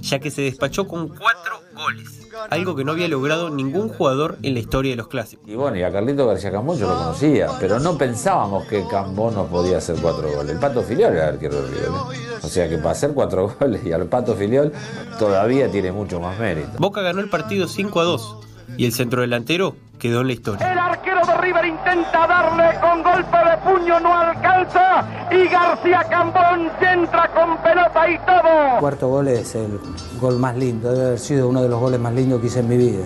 ya 0.00 0.18
que 0.18 0.30
se 0.30 0.42
despachó 0.42 0.86
con 0.86 1.08
cuatro 1.08 1.60
goles, 1.74 2.26
algo 2.50 2.74
que 2.74 2.84
no 2.84 2.92
había 2.92 3.08
logrado 3.08 3.50
ningún 3.50 3.88
jugador 3.88 4.38
en 4.42 4.54
la 4.54 4.60
historia 4.60 4.92
de 4.92 4.96
los 4.96 5.08
clásicos. 5.08 5.48
Y 5.48 5.54
bueno, 5.54 5.76
y 5.76 5.82
a 5.82 5.92
Carlito 5.92 6.26
García 6.26 6.50
Cambón 6.50 6.78
yo 6.78 6.88
lo 6.88 6.96
conocía, 6.96 7.48
pero 7.58 7.78
no 7.78 7.96
pensábamos 7.96 8.66
que 8.66 8.84
Cambón 8.88 9.34
nos 9.34 9.48
podía 9.48 9.78
hacer 9.78 9.96
cuatro 10.00 10.30
goles. 10.30 10.52
El 10.52 10.58
Pato 10.58 10.82
Filiol 10.82 11.12
era 11.12 11.28
el 11.28 11.34
arquero 11.34 11.62
de 11.62 11.68
River. 11.68 11.88
¿eh? 11.88 12.38
O 12.42 12.48
sea 12.48 12.68
que 12.68 12.78
para 12.78 12.90
hacer 12.90 13.12
cuatro 13.12 13.54
goles 13.60 13.84
y 13.84 13.92
al 13.92 14.06
Pato 14.06 14.34
Filiol 14.34 14.72
todavía 15.18 15.70
tiene 15.70 15.92
mucho 15.92 16.20
más 16.20 16.38
mérito. 16.38 16.70
Boca 16.78 17.02
ganó 17.02 17.20
el 17.20 17.28
partido 17.28 17.68
5 17.68 18.00
a 18.00 18.04
2 18.04 18.36
y 18.80 18.86
el 18.86 18.94
centrodelantero 18.94 19.76
quedó 19.98 20.22
en 20.22 20.28
la 20.28 20.32
historia. 20.32 20.72
El 20.72 20.78
arquero 20.78 21.20
de 21.26 21.36
River 21.36 21.66
intenta 21.66 22.26
darle 22.26 22.80
con 22.80 23.02
golpe 23.02 23.36
de 23.36 23.58
puño, 23.58 24.00
no 24.00 24.16
alcanza. 24.16 25.28
Y 25.30 25.48
García 25.48 26.02
Cambón 26.08 26.70
entra 26.80 27.28
con 27.28 27.58
pelota 27.58 28.10
y 28.10 28.18
todo. 28.20 28.80
cuarto 28.80 29.08
gol 29.08 29.28
es 29.28 29.54
el 29.54 29.78
gol 30.18 30.38
más 30.38 30.56
lindo, 30.56 30.92
debe 30.92 31.08
haber 31.08 31.18
sido 31.18 31.50
uno 31.50 31.62
de 31.62 31.68
los 31.68 31.78
goles 31.78 32.00
más 32.00 32.14
lindos 32.14 32.40
que 32.40 32.46
hice 32.46 32.60
en 32.60 32.68
mi 32.70 32.78
vida, 32.78 33.04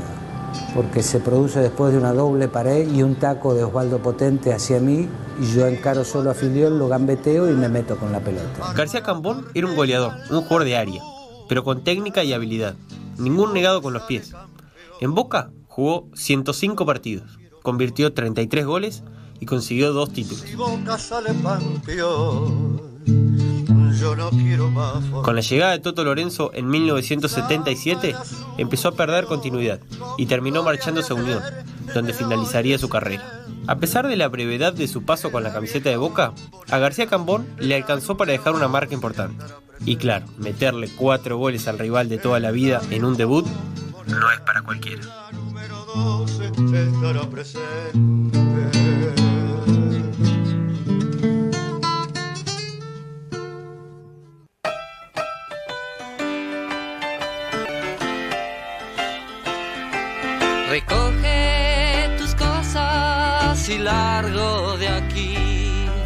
porque 0.77 1.03
se 1.03 1.19
produce 1.19 1.59
después 1.59 1.91
de 1.91 1.99
una 1.99 2.13
doble 2.13 2.47
pared 2.47 2.89
y 2.95 3.03
un 3.03 3.17
taco 3.17 3.53
de 3.53 3.65
Osvaldo 3.65 3.99
Potente 3.99 4.55
hacia 4.55 4.79
mí 4.79 5.09
y 5.41 5.57
yo 5.57 5.67
encaro 5.67 6.05
solo 6.05 6.31
a 6.31 6.35
Filiol, 6.35 6.79
lo 6.79 6.87
gambeteo 6.87 7.51
y 7.51 7.55
me 7.55 7.69
meto 7.69 7.97
con 7.97 8.13
la 8.13 8.21
pelota. 8.21 8.73
García 8.77 9.03
Cambón 9.03 9.49
era 9.55 9.67
un 9.67 9.75
goleador, 9.75 10.13
un 10.31 10.43
jugador 10.43 10.63
de 10.63 10.77
área, 10.77 11.03
pero 11.49 11.65
con 11.65 11.83
técnica 11.83 12.23
y 12.23 12.33
habilidad. 12.33 12.77
Ningún 13.19 13.53
negado 13.53 13.83
con 13.83 13.93
los 13.93 14.05
pies. 14.05 14.33
En 15.01 15.15
Boca 15.15 15.51
jugó 15.75 16.09
105 16.15 16.87
partidos, 16.87 17.37
convirtió 17.65 18.13
33 18.13 18.65
goles 18.65 19.03
y 19.41 19.47
consiguió 19.47 19.93
dos 19.93 20.13
títulos. 20.13 20.45
Con 25.25 25.35
la 25.35 25.41
llegada 25.41 25.73
de 25.73 25.81
Toto 25.81 26.05
Lorenzo 26.05 26.53
en 26.55 26.69
1977, 26.69 28.15
empezó 28.57 28.87
a 28.87 28.93
perder 28.93 29.25
continuidad 29.25 29.81
y 30.17 30.27
terminó 30.27 30.63
marchándose 30.63 31.13
a 31.13 31.17
Unión, 31.17 31.43
donde 31.93 32.13
finalizaría 32.13 32.79
su 32.79 32.89
carrera. 32.89 33.45
A 33.67 33.75
pesar 33.79 34.07
de 34.07 34.15
la 34.15 34.29
brevedad 34.29 34.75
de 34.75 34.87
su 34.87 35.03
paso 35.03 35.33
con 35.33 35.43
la 35.43 35.53
camiseta 35.53 35.91
de 35.91 35.97
Boca, 35.97 36.35
a 36.71 36.79
García 36.79 37.09
Cambón 37.09 37.49
le 37.59 37.75
alcanzó 37.75 38.17
para 38.17 38.31
dejar 38.31 38.55
una 38.55 38.69
marca 38.69 38.95
importante. 38.95 39.45
Y 39.85 39.97
claro, 39.97 40.27
meterle 40.39 40.89
cuatro 40.89 41.37
goles 41.37 41.67
al 41.67 41.81
rival 41.81 42.09
de 42.09 42.19
toda 42.19 42.39
la 42.39 42.53
vida 42.53 42.81
en 42.91 43.05
un 43.05 43.17
debut 43.17 43.45
no 44.07 44.31
es 44.31 44.41
para 44.41 44.63
cualquiera. 44.63 45.03
Estará 45.95 47.23
presente. 47.31 48.39
Recoge 60.71 62.09
tus 62.19 62.35
cosas 62.35 63.69
y 63.69 63.79
largo 63.79 64.77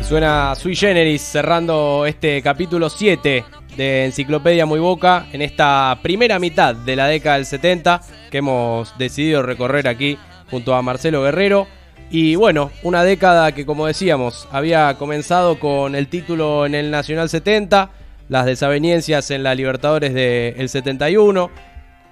Suena 0.03 0.55
Sui 0.55 0.75
Generis 0.75 1.21
cerrando 1.21 2.07
este 2.07 2.41
capítulo 2.43 2.89
7 2.89 3.45
de 3.79 4.07
Enciclopedia 4.07 4.67
Muy 4.67 4.81
Boca 4.81 5.27
en 5.33 5.41
esta 5.41 5.97
primera 6.03 6.41
mitad 6.41 6.75
de 6.75 6.97
la 6.97 7.07
década 7.07 7.37
del 7.37 7.47
70 7.47 8.03
que 8.29 8.39
hemos 8.39 8.99
decidido 8.99 9.43
recorrer 9.43 9.87
aquí 9.87 10.19
junto 10.51 10.75
a 10.75 10.83
Marcelo 10.83 11.23
Guerrero. 11.23 11.69
Y 12.11 12.35
bueno, 12.35 12.73
una 12.83 13.05
década 13.05 13.53
que 13.53 13.65
como 13.65 13.87
decíamos 13.87 14.49
había 14.51 14.93
comenzado 14.99 15.61
con 15.61 15.95
el 15.95 16.09
título 16.09 16.67
en 16.67 16.75
el 16.75 16.91
Nacional 16.91 17.29
70, 17.29 17.91
las 18.29 18.47
desavenencias 18.47 19.31
en 19.31 19.45
la 19.45 19.55
Libertadores 19.55 20.13
del 20.13 20.69
71, 20.69 21.49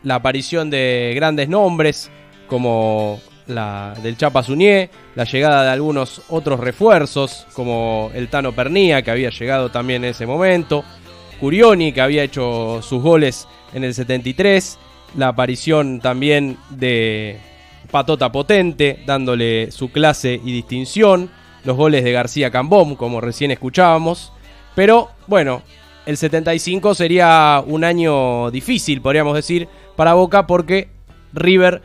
la 0.04 0.14
aparición 0.14 0.70
de 0.70 1.14
grandes 1.16 1.48
nombres 1.48 2.12
como 2.46 3.20
la 3.48 3.94
del 4.04 4.16
Chapa 4.16 4.44
Suñé, 4.44 4.90
la 5.16 5.24
llegada 5.24 5.64
de 5.64 5.70
algunos 5.70 6.22
otros 6.28 6.60
refuerzos, 6.60 7.46
como 7.54 8.10
el 8.14 8.28
Tano 8.28 8.52
Pernía, 8.52 9.02
que 9.02 9.10
había 9.10 9.30
llegado 9.30 9.70
también 9.70 10.04
en 10.04 10.10
ese 10.10 10.26
momento, 10.26 10.84
Curioni, 11.40 11.92
que 11.92 12.00
había 12.00 12.22
hecho 12.22 12.80
sus 12.82 13.02
goles 13.02 13.46
en 13.72 13.84
el 13.84 13.94
73, 13.94 14.78
la 15.16 15.28
aparición 15.28 16.00
también 16.00 16.56
de 16.70 17.38
Patota 17.90 18.32
Potente, 18.32 19.00
dándole 19.06 19.70
su 19.70 19.90
clase 19.90 20.40
y 20.44 20.52
distinción, 20.52 21.30
los 21.64 21.76
goles 21.76 22.04
de 22.04 22.12
García 22.12 22.50
Cambón, 22.50 22.96
como 22.96 23.20
recién 23.20 23.50
escuchábamos, 23.50 24.32
pero 24.74 25.10
bueno, 25.26 25.62
el 26.06 26.16
75 26.16 26.94
sería 26.94 27.62
un 27.66 27.84
año 27.84 28.50
difícil, 28.50 29.00
podríamos 29.00 29.34
decir, 29.34 29.68
para 29.96 30.14
Boca, 30.14 30.46
porque 30.46 30.88
River 31.32 31.82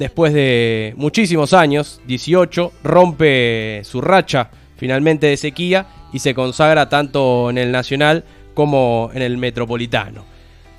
después 0.00 0.32
de 0.32 0.94
muchísimos 0.96 1.52
años, 1.52 2.00
18, 2.06 2.72
rompe 2.82 3.82
su 3.84 4.00
racha 4.00 4.50
finalmente 4.76 5.26
de 5.26 5.36
sequía 5.36 5.86
y 6.10 6.20
se 6.20 6.34
consagra 6.34 6.88
tanto 6.88 7.50
en 7.50 7.58
el 7.58 7.70
Nacional 7.70 8.24
como 8.60 9.10
en 9.14 9.22
el 9.22 9.38
Metropolitano. 9.38 10.22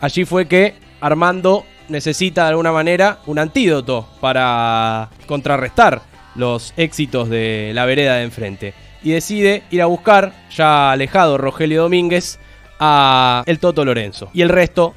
Allí 0.02 0.24
fue 0.24 0.48
que 0.48 0.76
Armando 1.00 1.66
necesita 1.90 2.44
de 2.44 2.50
alguna 2.50 2.72
manera 2.72 3.18
un 3.26 3.40
antídoto 3.40 4.08
para 4.20 5.10
contrarrestar 5.26 6.04
los 6.36 6.76
éxitos 6.78 7.28
de 7.28 7.72
la 7.74 7.86
vereda 7.86 8.18
de 8.18 8.24
enfrente 8.24 8.76
y 9.02 9.14
decide 9.14 9.64
ir 9.72 9.82
a 9.82 9.88
buscar, 9.88 10.32
ya 10.56 10.92
alejado 10.92 11.40
Rogelio 11.40 11.82
Domínguez, 11.82 12.38
a 12.80 13.42
el 13.48 13.58
Toto 13.58 13.84
Lorenzo. 13.84 14.30
Y 14.32 14.44
el 14.44 14.50
resto, 14.50 14.94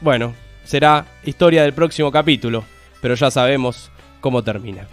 bueno, 0.00 0.34
será 0.62 1.06
historia 1.24 1.64
del 1.64 1.72
próximo 1.72 2.12
capítulo 2.12 2.62
pero 3.00 3.16
ya 3.16 3.28
sabemos 3.30 3.90
cómo 4.20 4.44
termina. 4.44 4.86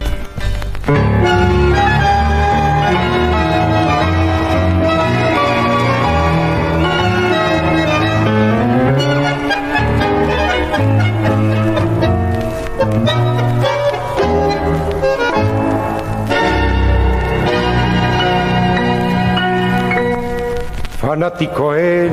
Fanático 21.08 21.72
él, 21.72 22.12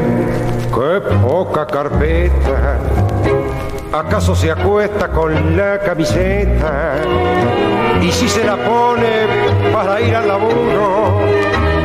qué 0.73 1.01
poca 1.21 1.67
carpeta 1.67 2.79
¿Acaso 3.91 4.33
se 4.33 4.49
acuesta 4.49 5.09
con 5.09 5.57
la 5.57 5.79
camiseta? 5.79 6.95
Y 8.01 8.09
si 8.09 8.29
se 8.29 8.45
la 8.45 8.55
pone 8.55 9.27
para 9.73 9.99
ir 9.99 10.15
al 10.15 10.29
laburo, 10.29 11.19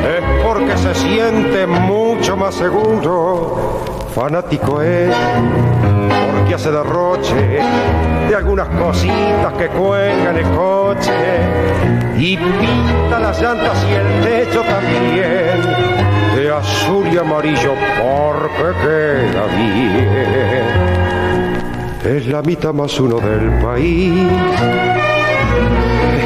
es 0.07 0.45
porque 0.47 0.79
se 0.79 0.95
siente 0.95 1.67
mucho 1.67 2.37
más 2.37 2.55
seguro. 2.55 3.81
Fanático 4.15 4.81
es 4.81 5.13
porque 6.37 6.55
hace 6.55 6.71
derroche 6.71 7.59
de 8.29 8.37
algunas 8.37 8.69
cositas 8.69 9.53
que 9.59 9.67
cuelgan 9.67 10.37
el 10.37 10.47
coche 10.51 11.13
y 12.17 12.37
pinta 12.37 13.19
las 13.19 13.43
llantas 13.43 13.85
y 13.91 13.95
el 13.95 14.23
techo 14.23 14.63
también 14.63 16.00
azul 16.51 17.07
y 17.13 17.19
amarillo 17.19 17.75
porque 17.99 18.79
queda 18.83 19.47
bien 19.57 21.01
es 22.05 22.27
la 22.27 22.41
mitad 22.43 22.73
más 22.73 22.99
uno 22.99 23.17
del 23.17 23.51
país, 23.63 24.13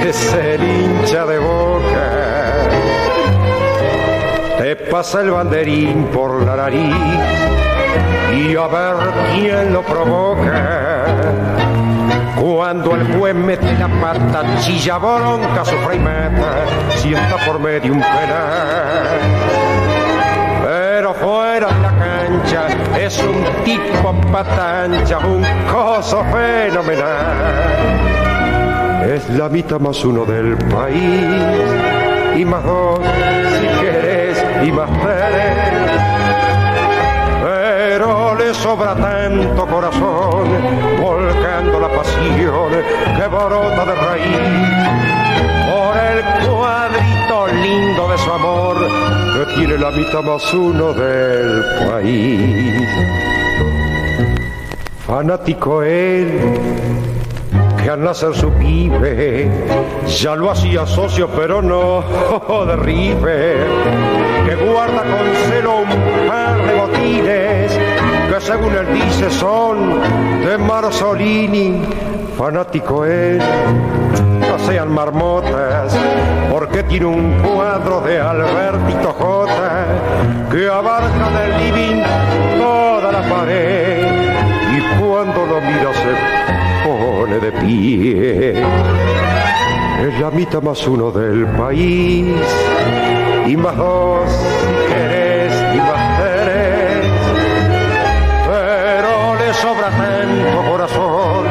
es 0.07 0.35
el 0.35 0.63
hincha 0.63 1.27
de 1.27 1.39
boca, 1.39 2.69
te 4.59 4.77
pasa 4.77 5.23
el 5.23 5.33
banderín 5.33 6.05
por 6.13 6.43
la 6.43 6.57
nariz 6.57 6.95
y 8.37 8.57
a 8.57 8.67
ver 8.69 8.97
quién 9.35 9.73
lo 9.73 9.83
provoca. 9.83 11.05
Cuando 12.41 12.95
el 12.95 13.17
juez 13.17 13.35
mete 13.35 13.73
la 13.79 13.89
pata, 14.01 14.45
chilla 14.61 14.99
bronca, 14.99 15.65
sufre 15.65 15.97
y 15.97 15.99
mata, 15.99 16.67
si 16.97 17.15
está 17.15 17.37
por 17.47 17.59
medio 17.59 17.93
un 17.93 18.01
penal. 18.01 19.74
Es 22.99 23.19
un 23.19 23.65
tipo 23.65 24.15
patancha, 24.31 25.19
un 25.19 25.45
coso 25.71 26.25
fenomenal. 26.33 27.35
Es 29.13 29.29
la 29.31 29.49
mitad 29.49 29.81
más 29.81 30.05
uno 30.05 30.25
del 30.25 30.57
país 30.69 31.25
y 32.37 32.45
más 32.45 32.63
dos 32.65 33.01
si 33.61 33.67
querés 33.81 34.45
y 34.63 34.71
más 34.71 34.89
tres. 35.03 35.57
Pero 37.43 38.35
le 38.37 38.55
sobra 38.55 38.95
tanto 38.95 39.67
corazón, 39.67 40.49
volcando 41.01 41.81
la 41.81 41.89
pasión 41.89 42.71
que 43.17 43.27
brota 43.29 43.85
de 43.85 43.95
raíz 43.95 44.74
tiene 49.55 49.79
la 49.79 49.91
mitad 49.91 50.23
más 50.23 50.53
uno 50.53 50.93
del 50.93 51.65
país. 51.89 52.89
Fanático 55.07 55.83
él, 55.83 56.41
que 57.83 57.91
al 57.91 58.03
nacer 58.03 58.35
su 58.35 58.51
pibe 58.51 59.49
ya 60.07 60.35
lo 60.35 60.51
hacía 60.51 60.87
socio, 60.87 61.29
pero 61.29 61.63
no 61.63 62.03
de 62.67 63.57
que 64.47 64.55
guarda 64.57 65.03
con 65.03 65.51
celo 65.51 65.79
un 65.81 66.29
par 66.29 66.67
de 66.67 66.75
botines 66.75 67.73
que 68.29 68.41
según 68.41 68.75
él 68.75 68.87
dice 68.93 69.31
son 69.31 70.01
de 70.45 70.59
Marzolini. 70.59 71.83
Fanático 72.37 73.05
él 73.05 73.41
sean 74.67 74.93
marmotas, 74.93 75.97
porque 76.51 76.83
tiene 76.85 77.07
un 77.07 77.43
cuadro 77.43 78.01
de 78.01 78.21
Albertito 78.21 79.13
J 79.13 79.53
que 80.51 80.69
abarca 80.69 81.31
del 81.31 81.65
living 81.65 82.03
toda 82.59 83.13
la 83.13 83.23
pared 83.23 84.07
y 84.77 85.01
cuando 85.01 85.47
lo 85.47 85.61
mira 85.61 85.93
se 85.95 86.89
pone 86.89 87.39
de 87.39 87.53
pie. 87.53 88.63
Es 90.07 90.21
la 90.21 90.31
mitad 90.31 90.63
más 90.63 90.87
uno 90.87 91.11
del 91.11 91.47
país 91.47 92.35
y 93.47 93.57
más 93.57 93.77
dos 93.77 94.31
si 94.31 94.93
querés 94.93 95.53
y 95.75 95.79
más 95.79 96.21
tres, 96.21 97.07
pero 98.47 99.35
le 99.37 99.55
sobra 99.55 99.91
tanto 99.91 100.71
corazón 100.71 101.45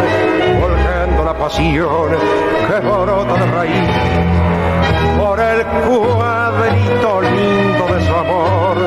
volcando 0.62 1.24
la 1.24 1.34
pasión 1.34 2.43
que 2.74 2.88
brota 2.88 3.34
de 3.34 3.46
raíz 3.52 3.90
por 5.18 5.40
el 5.40 5.64
cuadrito 5.66 7.22
lindo 7.22 7.86
de 7.94 8.06
su 8.06 8.16
amor 8.16 8.78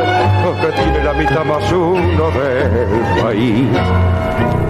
que 0.60 0.72
tiene 0.72 1.04
la 1.04 1.12
mitad 1.12 1.44
más 1.44 1.72
uno 1.72 2.30
del 2.32 3.22
país. 3.22 4.65